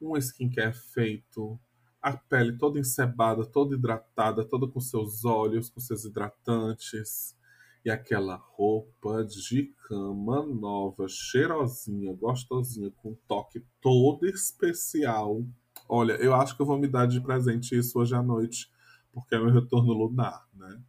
um 0.00 0.16
skincare 0.16 0.72
feito, 0.72 1.58
a 2.00 2.16
pele 2.16 2.56
toda 2.56 2.78
encebada, 2.78 3.44
toda 3.44 3.74
hidratada, 3.74 4.44
toda 4.44 4.68
com 4.68 4.78
seus 4.78 5.24
óleos, 5.24 5.68
com 5.68 5.80
seus 5.80 6.04
hidratantes. 6.04 7.36
E 7.84 7.90
aquela 7.90 8.36
roupa 8.36 9.24
de 9.24 9.74
cama 9.88 10.46
nova, 10.46 11.06
cheirosinha, 11.08 12.14
gostosinha, 12.14 12.90
com 12.92 13.10
um 13.10 13.16
toque 13.26 13.64
todo 13.80 14.26
especial. 14.26 15.42
Olha, 15.88 16.12
eu 16.14 16.34
acho 16.34 16.56
que 16.56 16.62
eu 16.62 16.66
vou 16.66 16.78
me 16.78 16.88
dar 16.88 17.06
de 17.06 17.20
presente 17.20 17.76
isso 17.78 17.98
hoje 17.98 18.14
à 18.14 18.22
noite, 18.22 18.70
porque 19.12 19.34
é 19.34 19.38
meu 19.38 19.52
retorno 19.52 19.92
lunar, 19.92 20.46
né? 20.54 20.80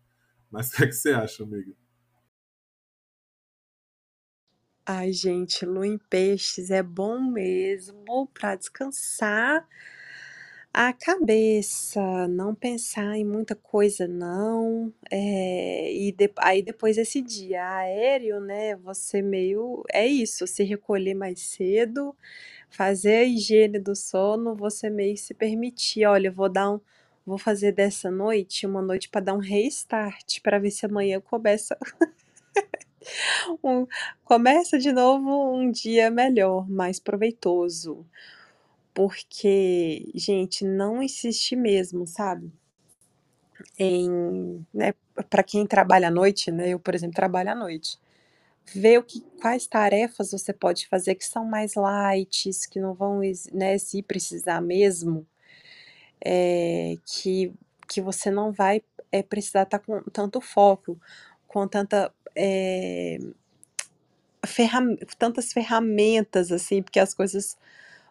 Mas 0.51 0.69
o 0.73 0.77
que, 0.77 0.84
é 0.86 0.88
que 0.88 0.93
você 0.93 1.12
acha, 1.13 1.43
amiga? 1.43 1.75
Ai, 4.88 5.12
gente, 5.13 5.63
lua 5.65 5.86
em 5.88 5.97
peixes 5.97 6.69
é 6.71 6.81
bom 6.84 7.19
mesmo 7.19 8.27
para 8.34 8.55
descansar 8.55 9.67
a 10.73 10.91
cabeça, 10.91 12.27
não 12.27 12.53
pensar 12.53 13.15
em 13.15 13.23
muita 13.23 13.55
coisa 13.55 14.08
não, 14.10 14.93
eh, 15.10 15.89
e 15.93 16.12
de 16.12 16.29
aí 16.38 16.62
depois 16.62 16.97
esse 16.97 17.21
dia 17.21 17.63
aéreo, 17.77 18.41
né, 18.41 18.75
você 18.75 19.21
meio 19.21 19.84
é 19.93 20.05
isso, 20.05 20.45
se 20.45 20.63
recolher 20.65 21.13
mais 21.13 21.39
cedo, 21.41 22.13
fazer 22.75 23.17
a 23.17 23.23
higiene 23.25 23.79
do 23.79 23.95
sono, 23.95 24.55
você 24.55 24.89
meio 24.89 25.17
se 25.17 25.33
permitir: 25.33 26.05
"Olha, 26.07 26.31
vou 26.31 26.49
dar 26.49 26.71
um 26.71 26.79
vou 27.25 27.38
fazer 27.39 27.71
dessa 27.71 28.11
noite 28.11 28.67
uma 28.67 28.81
noite 28.83 29.09
para 29.09 29.21
dar 29.25 29.33
um 29.35 29.39
restart, 29.39 30.41
para 30.41 30.59
ver 30.59 30.71
se 30.71 30.85
amanhã 30.85 31.19
começa 31.21 31.77
um 33.63 33.85
começa 34.23 34.77
de 34.79 34.91
novo 34.91 35.53
um 35.55 35.71
dia 35.71 36.09
melhor, 36.11 36.69
mais 36.69 36.99
proveitoso". 36.99 38.05
Porque, 38.93 40.11
gente, 40.15 40.65
não 40.65 41.03
insiste 41.03 41.55
mesmo, 41.55 42.07
sabe? 42.07 42.51
Em, 43.77 44.65
né, 44.73 44.93
para 45.29 45.43
quem 45.43 45.65
trabalha 45.65 46.07
à 46.07 46.11
noite, 46.11 46.51
né, 46.51 46.69
eu, 46.69 46.79
por 46.79 46.93
exemplo, 46.95 47.15
trabalho 47.15 47.51
à 47.51 47.55
noite. 47.55 47.97
Ver 48.73 48.99
o 48.99 49.04
que 49.04 49.21
quais 49.41 49.67
tarefas 49.67 50.32
você 50.32 50.51
pode 50.51 50.88
fazer 50.88 51.15
que 51.15 51.25
são 51.25 51.45
mais 51.45 51.75
lights, 51.75 52.65
que 52.65 52.80
não 52.80 52.93
vão 52.93 53.21
né, 53.54 53.78
se 53.78 54.01
precisar 54.01 54.62
mesmo, 54.62 55.25
é, 56.23 56.95
que 57.06 57.54
que 57.88 58.01
você 58.01 58.32
não 58.32 58.51
vai, 58.51 58.82
é 59.12 59.23
precisar 59.23 59.63
estar 59.63 59.80
tá 59.80 59.86
com 59.86 60.01
tanto 60.12 60.41
foco, 60.41 60.99
com 61.47 61.67
tanta, 61.67 62.13
eh, 62.36 63.19
ferram 64.45 64.95
tantas 65.17 65.54
ferramentas, 65.54 66.51
assim, 66.51 66.82
porque 66.82 66.99
as 66.99 67.13
coisas 67.13 67.58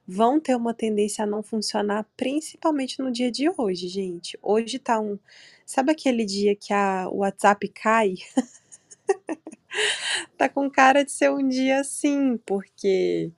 vão 0.06 0.40
ter 0.40 0.56
uma 0.56 0.74
tendência 0.74 1.24
a 1.24 1.26
não 1.26 1.42
funcionar, 1.42 2.06
principalmente 2.16 3.00
no 3.00 3.10
dia 3.12 3.30
de 3.30 3.50
hoje, 3.56 3.88
gente. 3.88 4.38
Hoje 4.42 4.78
tá 4.78 5.00
um 5.00 5.18
sabe 5.66 5.92
aquele 5.92 6.24
dia 6.24 6.54
que 6.56 6.72
a 6.72 7.08
o 7.10 7.18
WhatsApp 7.18 7.68
cai? 7.68 8.14
Tá 10.36 10.48
com 10.48 10.70
cara 10.70 11.04
de 11.04 11.12
ser 11.12 11.30
um 11.30 11.46
dia 11.46 11.80
assim, 11.80 12.38
porque, 12.46 13.32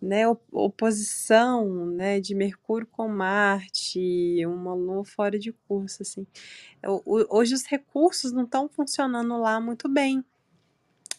né, 0.00 0.28
op 0.28 0.42
oposição, 0.52 1.86
né, 1.86 2.20
de 2.20 2.34
Mercúrio 2.34 2.86
com 2.90 3.08
Marte, 3.08 4.44
uma 4.46 4.74
lua 4.74 5.04
fora 5.04 5.38
de 5.38 5.52
curso, 5.68 6.02
assim. 6.02 6.26
Hoje 7.06 7.54
os 7.54 7.64
recursos 7.64 8.32
não 8.32 8.44
estão 8.44 8.68
funcionando 8.68 9.38
lá 9.38 9.60
muito 9.60 9.88
bem. 9.88 10.24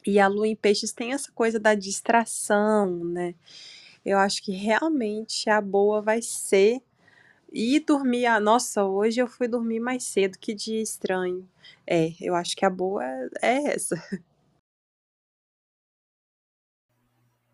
E 0.05 0.19
a 0.19 0.27
lua 0.27 0.47
em 0.47 0.55
peixes 0.55 0.93
tem 0.93 1.13
essa 1.13 1.31
coisa 1.31 1.59
da 1.59 1.75
distração, 1.75 3.03
né. 3.05 3.35
Eu 4.05 4.17
acho 4.19 4.43
que 4.43 4.53
realmente 4.53 5.49
a 5.49 5.59
boa 5.61 6.01
vai 6.01 6.21
ser 6.21 6.81
ir 7.51 7.81
dormir 7.81 8.27
nossa, 8.41 8.85
hoje 8.85 9.19
eu 9.21 9.27
fui 9.27 9.47
dormir 9.47 9.79
mais 9.79 10.03
cedo, 10.03 10.37
que 10.39 10.53
dia 10.53 10.81
estranho. 10.81 11.49
É, 11.85 12.13
eu 12.21 12.35
acho 12.35 12.55
que 12.55 12.65
a 12.65 12.69
boa 12.69 13.03
é 13.41 13.73
essa. 13.73 13.95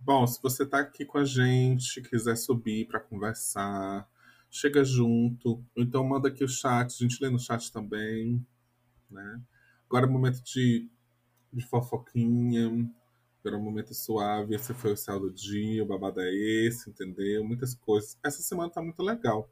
Bom, 0.05 0.27
se 0.27 0.37
você 0.41 0.65
tá 0.65 0.79
aqui 0.79 1.05
com 1.05 1.17
a 1.17 1.23
gente, 1.23 2.01
quiser 2.01 2.35
subir 2.35 2.85
para 2.89 2.99
conversar, 2.99 4.05
chega 4.51 4.83
junto, 4.83 5.63
então 5.77 6.03
manda 6.03 6.27
aqui 6.27 6.43
o 6.43 6.47
chat, 6.47 6.93
a 6.93 7.07
gente 7.07 7.23
lê 7.23 7.29
no 7.29 7.39
chat 7.39 7.71
também, 7.71 8.45
né? 9.09 9.41
Agora 9.85 10.05
é 10.05 10.09
o 10.09 10.11
momento 10.11 10.43
de, 10.43 10.89
de 11.53 11.65
fofoquinha, 11.65 12.67
agora 13.39 13.55
é 13.55 13.63
momento 13.63 13.93
suave, 13.93 14.55
esse 14.55 14.73
foi 14.73 14.91
o 14.91 14.97
céu 14.97 15.21
do 15.21 15.31
dia, 15.31 15.81
o 15.81 15.87
babado 15.87 16.19
é 16.19 16.29
esse, 16.33 16.89
entendeu? 16.89 17.41
Muitas 17.45 17.73
coisas. 17.73 18.19
Essa 18.21 18.41
semana 18.41 18.69
tá 18.69 18.81
muito 18.81 19.01
legal. 19.01 19.49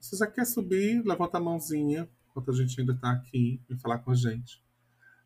Se 0.00 0.16
você 0.16 0.28
quer 0.28 0.46
subir, 0.46 1.00
levanta 1.04 1.38
a 1.38 1.40
mãozinha, 1.40 2.10
enquanto 2.28 2.50
a 2.50 2.54
gente 2.54 2.80
ainda 2.80 2.96
tá 2.96 3.12
aqui, 3.12 3.62
e 3.70 3.76
falar 3.76 4.00
com 4.00 4.10
a 4.10 4.16
gente. 4.16 4.64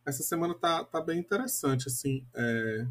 Essa 0.05 0.23
semana 0.23 0.53
tá, 0.55 0.85
tá 0.85 1.01
bem 1.01 1.19
interessante, 1.19 1.89
assim, 1.89 2.27
é 2.35 2.87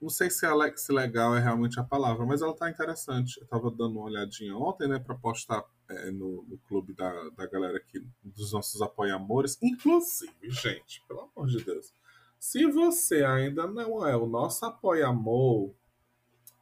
não 0.00 0.08
sei 0.08 0.30
se, 0.30 0.46
se 0.76 0.92
legal 0.92 1.36
é 1.36 1.40
realmente 1.40 1.80
a 1.80 1.84
palavra, 1.84 2.24
mas 2.24 2.40
ela 2.40 2.54
tá 2.54 2.70
interessante. 2.70 3.40
Eu 3.40 3.46
tava 3.46 3.70
dando 3.70 3.98
uma 3.98 4.04
olhadinha 4.04 4.56
ontem, 4.56 4.88
né, 4.88 4.98
pra 4.98 5.14
postar 5.14 5.64
é, 5.88 6.10
no, 6.10 6.44
no, 6.44 6.58
clube 6.68 6.94
da, 6.94 7.30
da 7.30 7.46
galera 7.46 7.78
aqui, 7.78 8.06
dos 8.22 8.52
nossos 8.52 8.80
apoiamores. 8.80 9.58
Inclusive, 9.62 10.50
gente, 10.50 11.04
pelo 11.08 11.30
amor 11.34 11.48
de 11.48 11.64
Deus, 11.64 11.92
se 12.38 12.64
você 12.66 13.24
ainda 13.24 13.66
não 13.66 14.06
é 14.06 14.16
o 14.16 14.26
nosso 14.26 14.64
apoiamor, 14.64 15.74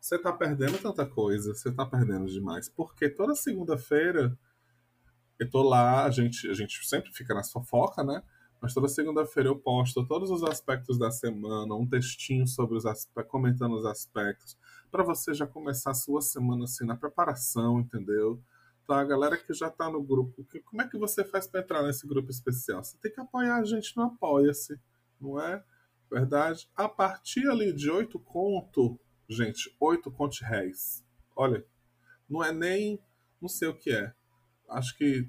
você 0.00 0.18
tá 0.18 0.32
perdendo 0.32 0.78
tanta 0.78 1.04
coisa, 1.04 1.54
você 1.54 1.70
tá 1.70 1.84
perdendo 1.84 2.26
demais. 2.26 2.68
Porque 2.68 3.08
toda 3.08 3.34
segunda-feira 3.34 4.36
eu 5.38 5.50
tô 5.50 5.62
lá, 5.62 6.04
a 6.04 6.10
gente, 6.10 6.48
a 6.48 6.54
gente 6.54 6.86
sempre 6.88 7.12
fica 7.12 7.34
na 7.34 7.44
fofoca, 7.44 8.02
né? 8.02 8.22
Mas 8.60 8.74
toda 8.74 8.88
segunda-feira 8.88 9.48
eu 9.48 9.58
posto 9.58 10.06
todos 10.06 10.30
os 10.30 10.42
aspectos 10.42 10.98
da 10.98 11.10
semana, 11.10 11.74
um 11.74 11.86
textinho 11.86 12.46
sobre 12.46 12.76
os 12.76 12.86
aspectos, 12.86 13.30
comentando 13.30 13.76
os 13.76 13.84
aspectos, 13.84 14.56
para 14.90 15.04
você 15.04 15.34
já 15.34 15.46
começar 15.46 15.90
a 15.90 15.94
sua 15.94 16.22
semana 16.22 16.64
assim 16.64 16.84
na 16.84 16.96
preparação, 16.96 17.80
entendeu? 17.80 18.40
Tá, 18.86 19.00
a 19.00 19.04
galera 19.04 19.36
que 19.36 19.52
já 19.52 19.68
tá 19.68 19.90
no 19.90 20.02
grupo, 20.02 20.44
que, 20.44 20.60
como 20.60 20.80
é 20.80 20.88
que 20.88 20.96
você 20.96 21.24
faz 21.24 21.46
para 21.46 21.60
entrar 21.60 21.82
nesse 21.82 22.06
grupo 22.06 22.30
especial? 22.30 22.82
Você 22.82 22.96
tem 22.98 23.12
que 23.12 23.20
apoiar 23.20 23.56
a 23.56 23.64
gente 23.64 23.96
no 23.96 24.04
Apoia-se, 24.04 24.78
não 25.20 25.40
é? 25.40 25.62
Verdade? 26.10 26.70
A 26.74 26.88
partir 26.88 27.48
ali 27.48 27.72
de 27.72 27.90
oito 27.90 28.18
conto, 28.18 28.98
gente, 29.28 29.74
oito 29.80 30.10
conto 30.10 30.38
réis. 30.42 31.04
Olha, 31.34 31.66
não 32.28 32.42
é 32.42 32.52
nem, 32.52 33.00
não 33.40 33.48
sei 33.48 33.68
o 33.68 33.74
que 33.74 33.90
é. 33.90 34.14
Acho 34.68 34.96
que 34.96 35.28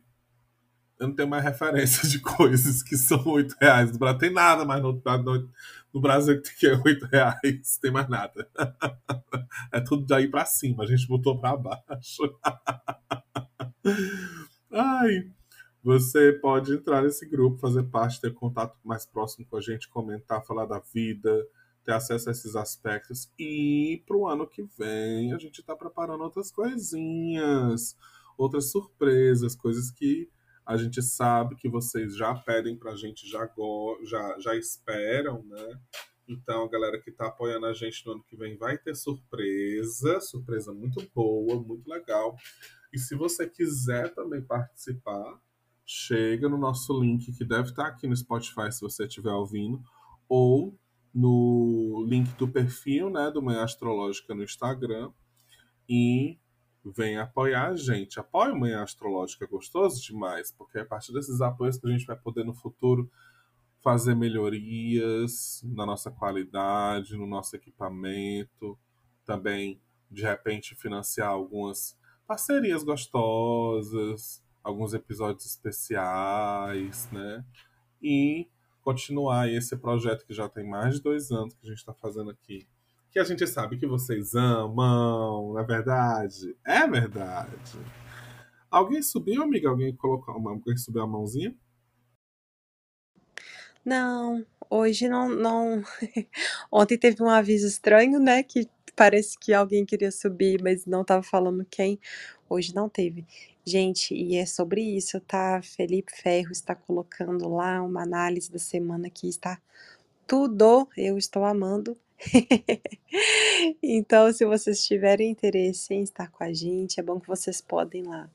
eu 1.00 1.08
não 1.08 1.16
tenho 1.16 1.30
mais 1.30 1.44
referência 1.44 2.08
de 2.10 2.20
coisas 2.20 2.82
que 2.82 2.98
são 2.98 3.24
8 3.26 3.56
reais. 3.62 3.92
No 3.92 4.00
Brasil 4.00 4.20
tem 4.20 4.34
nada 4.34 4.66
mais 4.66 4.82
no, 4.82 4.94
no, 4.94 5.50
no 5.94 6.02
Brasil 6.02 6.42
que 6.42 6.68
é 6.68 6.76
8 6.76 7.06
reais. 7.06 7.78
Tem 7.82 7.92
mais 7.92 8.10
nada. 8.10 8.50
É 9.72 9.80
tudo 9.80 10.06
daí 10.06 10.28
pra 10.28 10.46
cima. 10.46 10.84
A 10.84 10.88
gente 10.88 11.08
botou 11.08 11.40
pra 11.40 11.58
baixo. 11.58 12.38
Ai. 14.72 15.32
Você 15.84 16.34
pode 16.34 16.74
entrar 16.74 17.02
nesse 17.02 17.26
grupo, 17.26 17.60
fazer 17.60 17.84
parte, 17.84 18.20
ter 18.20 18.34
contato 18.34 18.78
mais 18.84 19.06
próximo 19.06 19.46
com 19.50 19.58
a 19.58 19.62
gente, 19.62 19.88
comentar, 19.88 20.46
falar 20.46 20.66
da 20.66 20.80
vida, 20.94 21.48
ter 21.84 21.94
acesso 21.94 22.30
a 22.30 22.32
esses 22.34 22.56
aspectos. 22.56 23.32
E 23.40 24.04
pro 24.06 24.28
ano 24.28 24.46
que 24.46 24.64
vem 24.78 25.34
a 25.34 25.38
gente 25.38 25.64
tá 25.64 25.76
preparando 25.76 26.24
outras 26.24 26.52
coisinhas, 26.52 27.96
outras 28.38 28.70
surpresas, 28.70 29.56
coisas 29.56 29.90
que 29.90 30.30
a 30.67 30.75
gente 30.75 31.01
sabe 31.01 31.56
que 31.56 31.69
vocês 31.69 32.17
já 32.17 32.36
pedem 32.36 32.75
pra 32.75 32.93
gente, 32.93 33.25
já, 33.25 33.49
já, 34.03 34.38
já 34.38 34.53
esperam, 34.53 35.41
né? 35.45 35.80
Então, 36.27 36.65
a 36.65 36.69
galera 36.69 36.99
que 36.99 37.10
tá 37.10 37.27
apoiando 37.27 37.67
a 37.67 37.73
gente 37.73 38.06
no 38.06 38.12
ano 38.12 38.23
que 38.23 38.36
vem 38.36 38.58
vai 38.58 38.77
ter 38.77 38.93
surpresa, 38.93 40.19
surpresa 40.19 40.73
muito 40.73 41.10
boa, 41.15 41.58
muito 41.63 41.89
legal. 41.89 42.36
E 42.91 42.99
se 42.99 43.15
você 43.15 43.49
quiser 43.49 44.13
também 44.13 44.41
participar, 44.41 45.39
chega 45.86 46.49
no 46.49 46.58
nosso 46.58 46.99
link 46.99 47.32
que 47.32 47.45
deve 47.45 47.69
estar 47.69 47.84
tá 47.84 47.89
aqui 47.89 48.06
no 48.06 48.17
Spotify 48.17 48.69
se 48.69 48.82
você 48.82 49.06
estiver 49.06 49.32
ouvindo, 49.32 49.82
ou 50.27 50.77
no 51.15 52.06
link 52.06 52.30
do 52.38 52.45
perfil, 52.45 53.10
né, 53.10 53.32
do 53.32 53.41
Manhã 53.41 53.63
Astrológica 53.63 54.36
no 54.36 54.43
Instagram. 54.43 55.13
E 55.88 56.38
vem 56.95 57.17
apoiar 57.17 57.69
a 57.69 57.76
gente. 57.76 58.19
Apoia 58.19 58.54
o 58.54 58.60
Manhã 58.60 58.84
Astrológica, 58.84 59.45
é 59.45 59.47
gostoso 59.47 60.02
demais, 60.02 60.52
porque 60.52 60.78
é 60.78 60.82
a 60.82 60.86
partir 60.86 61.13
desses 61.13 61.41
apoios 61.41 61.78
que 61.78 61.88
a 61.88 61.91
gente 61.91 62.06
vai 62.06 62.15
poder 62.15 62.43
no 62.43 62.54
futuro 62.54 63.10
fazer 63.82 64.15
melhorias 64.15 65.62
na 65.63 65.86
nossa 65.86 66.12
qualidade, 66.12 67.15
no 67.15 67.28
nosso 67.28 67.56
equipamento, 67.56 68.78
também 69.26 69.80
de 70.10 70.23
repente 70.23 70.76
financiar 70.76 71.30
algumas 71.30 71.97
parcerias 72.26 72.84
gostosas, 72.84 74.43
alguns 74.63 74.93
episódios 74.93 75.45
especiais, 75.45 77.10
né? 77.12 77.45
E 78.02 78.47
continuar 78.82 79.50
esse 79.50 79.76
projeto 79.78 80.26
que 80.26 80.34
já 80.34 80.47
tem 80.50 80.67
mais 80.67 80.95
de 80.95 81.02
dois 81.02 81.32
anos 81.32 81.54
que 81.54 81.65
a 81.65 81.69
gente 81.69 81.80
está 81.80 81.93
fazendo 81.93 82.30
aqui 82.30 82.67
que 83.12 83.20
a 83.20 83.24
gente 83.24 83.46
sabe 83.48 83.78
que 83.78 83.88
vocês 83.88 84.36
amam, 84.36 85.54
não 85.54 85.60
é 85.60 85.63
verdade? 85.63 86.56
É 86.65 86.88
verdade. 86.88 87.80
Alguém 88.70 89.02
subiu, 89.02 89.41
amiga? 89.43 89.70
Alguém 89.70 89.96
colocou 89.96 90.36
uma, 90.36 90.52
alguém 90.52 90.78
subiu 90.78 91.02
a 91.04 91.08
mãozinha? 91.08 91.56
Não, 93.84 94.46
hoje 94.70 95.08
não, 95.08 95.30
não. 95.30 95.82
Ontem 96.72 96.98
teve 96.98 97.24
um 97.24 97.30
aviso 97.30 97.65
estranho, 97.67 98.20
né? 98.20 98.43
Que 98.43 98.67
parece 98.96 99.38
que 99.39 99.54
alguém 99.54 99.86
queria 99.86 100.12
subir, 100.12 100.62
mas 100.62 100.86
não 100.86 101.02
estava 101.02 101.24
falando 101.24 101.65
quem. 101.70 102.00
Hoje 102.50 102.76
não 102.76 102.89
teve. 102.89 103.26
Gente, 103.65 104.13
e 104.13 104.36
é 104.36 104.46
sobre 104.46 104.82
isso, 104.82 105.20
tá? 105.22 105.62
Felipe 105.62 106.12
Ferro 106.12 106.52
está 106.52 106.76
colocando 106.76 107.48
lá 107.50 107.82
uma 107.82 108.04
análise 108.04 108.52
da 108.52 108.60
semana 108.60 109.10
que 109.10 109.28
está 109.30 109.60
tudo, 110.26 110.88
eu 110.98 111.17
estou 111.17 111.46
amando. 111.46 111.98
Então, 113.82 114.32
se 114.32 114.45
vocês 114.45 114.86
tiverem 114.86 115.32
interesse 115.32 115.93
em 115.93 116.03
estar 116.03 116.30
com 116.30 116.43
a 116.43 116.53
gente, 116.53 116.99
é 116.99 117.03
bom 117.03 117.19
que 117.19 117.27
vocês 117.27 117.62
podem 117.62 118.03
lá 118.03 118.30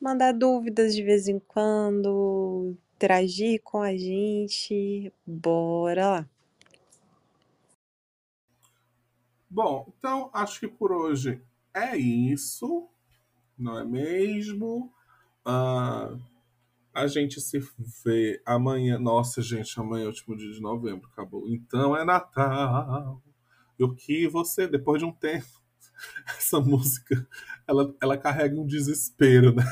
mandar 0.00 0.32
dúvidas 0.32 0.94
de 0.94 1.02
vez 1.02 1.28
em 1.28 1.38
quando, 1.38 2.76
interagir 2.96 3.62
com 3.62 3.80
a 3.80 3.96
gente. 3.96 5.12
Bora 5.26 6.08
lá! 6.08 6.28
Bom, 9.48 9.86
então 9.98 10.30
acho 10.32 10.60
que 10.60 10.68
por 10.68 10.92
hoje 10.92 11.40
é 11.72 11.96
isso, 11.96 12.88
não 13.56 13.78
é 13.78 13.84
mesmo? 13.84 14.92
Uh, 15.46 16.20
a 16.94 17.08
gente 17.08 17.40
se 17.40 17.58
vê 18.04 18.40
amanhã. 18.46 18.98
Nossa, 18.98 19.42
gente, 19.42 19.78
amanhã 19.80 20.04
é 20.04 20.06
o 20.06 20.10
último 20.10 20.36
dia 20.36 20.52
de 20.52 20.60
novembro, 20.60 21.08
acabou. 21.12 21.48
Então 21.48 21.96
é 21.96 22.04
Natal. 22.04 23.20
E 23.76 23.82
o 23.82 23.92
que 23.92 24.28
você, 24.28 24.68
depois 24.68 25.00
de 25.00 25.04
um 25.04 25.12
tempo, 25.12 25.48
essa 26.38 26.60
música, 26.60 27.26
ela, 27.66 27.92
ela 28.00 28.16
carrega 28.16 28.54
um 28.60 28.66
desespero, 28.66 29.52
né? 29.52 29.64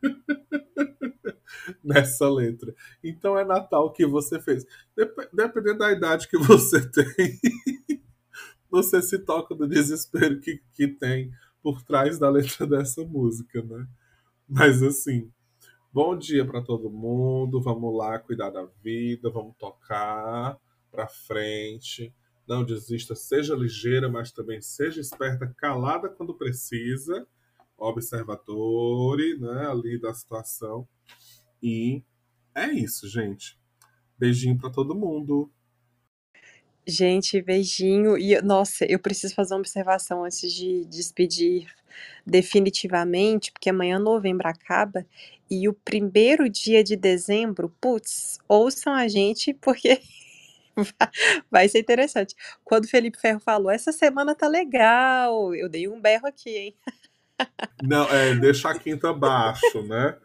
Nessa 1.84 2.30
letra. 2.30 2.74
Então 3.04 3.38
é 3.38 3.44
Natal 3.44 3.84
o 3.86 3.92
que 3.92 4.06
você 4.06 4.40
fez. 4.40 4.64
Dep 4.96 5.14
dependendo 5.32 5.78
da 5.78 5.92
idade 5.92 6.28
que 6.28 6.38
você 6.38 6.80
tem, 6.90 7.38
você 8.70 9.02
se 9.02 9.18
toca 9.18 9.54
do 9.54 9.68
desespero 9.68 10.40
que, 10.40 10.62
que 10.72 10.88
tem 10.88 11.30
por 11.62 11.82
trás 11.82 12.18
da 12.18 12.30
letra 12.30 12.66
dessa 12.66 13.04
música, 13.04 13.62
né? 13.62 13.86
Mas 14.48 14.82
assim, 14.82 15.30
Bom 15.90 16.18
dia 16.18 16.44
para 16.44 16.60
todo 16.60 16.90
mundo. 16.90 17.62
Vamos 17.62 17.96
lá 17.96 18.18
cuidar 18.18 18.50
da 18.50 18.66
vida, 18.84 19.30
vamos 19.30 19.56
tocar 19.56 20.58
para 20.90 21.08
frente. 21.08 22.14
Não 22.46 22.62
desista, 22.62 23.14
seja 23.14 23.56
ligeira, 23.56 24.06
mas 24.06 24.30
também 24.30 24.60
seja 24.60 25.00
esperta, 25.00 25.52
calada 25.56 26.10
quando 26.10 26.34
precisa, 26.34 27.26
observadore, 27.76 29.38
né, 29.38 29.66
ali 29.66 29.98
da 29.98 30.12
situação. 30.12 30.86
E 31.62 32.02
é 32.54 32.66
isso, 32.70 33.08
gente. 33.08 33.58
Beijinho 34.18 34.58
para 34.58 34.70
todo 34.70 34.94
mundo. 34.94 35.50
Gente, 36.86 37.40
beijinho. 37.40 38.18
E, 38.18 38.40
nossa, 38.42 38.84
eu 38.84 38.98
preciso 38.98 39.34
fazer 39.34 39.54
uma 39.54 39.60
observação 39.60 40.24
antes 40.24 40.52
de 40.52 40.84
despedir 40.84 41.66
definitivamente, 42.26 43.50
porque 43.52 43.70
amanhã 43.70 43.98
novembro 43.98 44.48
acaba 44.48 45.06
e 45.50 45.68
o 45.68 45.72
primeiro 45.72 46.48
dia 46.48 46.82
de 46.84 46.96
dezembro, 46.96 47.74
putz, 47.80 48.38
ouçam 48.48 48.94
a 48.94 49.08
gente, 49.08 49.54
porque 49.54 50.00
vai 51.50 51.68
ser 51.68 51.78
interessante. 51.80 52.34
Quando 52.64 52.84
o 52.84 52.88
Felipe 52.88 53.18
Ferro 53.20 53.40
falou, 53.40 53.70
essa 53.70 53.92
semana 53.92 54.34
tá 54.34 54.46
legal, 54.48 55.54
eu 55.54 55.68
dei 55.68 55.88
um 55.88 56.00
berro 56.00 56.26
aqui, 56.26 56.50
hein? 56.50 56.76
Não, 57.82 58.04
é, 58.08 58.34
deixa 58.34 58.68
a 58.70 58.78
quinta 58.78 59.10
abaixo, 59.10 59.82
né? 59.82 60.16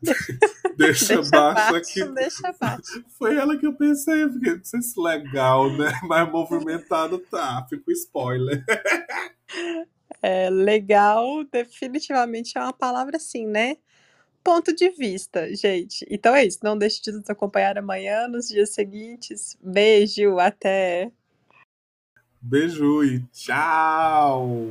deixa, 0.02 0.32
Deixa 0.76 1.14
abaixo 1.14 1.36
abaixo, 1.36 1.74
aqui. 1.76 2.14
deixa 2.14 2.48
abaixo. 2.48 3.04
Foi 3.18 3.36
ela 3.36 3.56
que 3.56 3.66
eu 3.66 3.74
pensei, 3.74 4.28
fiquei, 4.32 4.56
não 4.56 4.64
sei 4.64 4.80
se 4.82 4.98
legal, 5.00 5.70
né? 5.76 5.92
Mas 6.04 6.30
movimentado 6.30 7.18
tá, 7.18 7.66
fica 7.68 7.92
spoiler. 7.92 8.64
É, 10.22 10.48
legal, 10.48 11.44
definitivamente 11.44 12.56
é 12.56 12.60
uma 12.62 12.72
palavra 12.72 13.18
assim, 13.18 13.46
né? 13.46 13.76
Ponto 14.44 14.74
de 14.74 14.90
vista, 14.90 15.52
gente. 15.56 16.06
Então 16.10 16.34
é 16.34 16.44
isso. 16.44 16.58
Não 16.62 16.76
deixe 16.76 17.00
de 17.00 17.10
nos 17.10 17.30
acompanhar 17.30 17.78
amanhã, 17.78 18.28
nos 18.28 18.46
dias 18.48 18.70
seguintes. 18.70 19.56
Beijo, 19.62 20.38
até! 20.38 21.10
Beijo 22.42 23.02
e 23.02 23.20
tchau! 23.32 24.68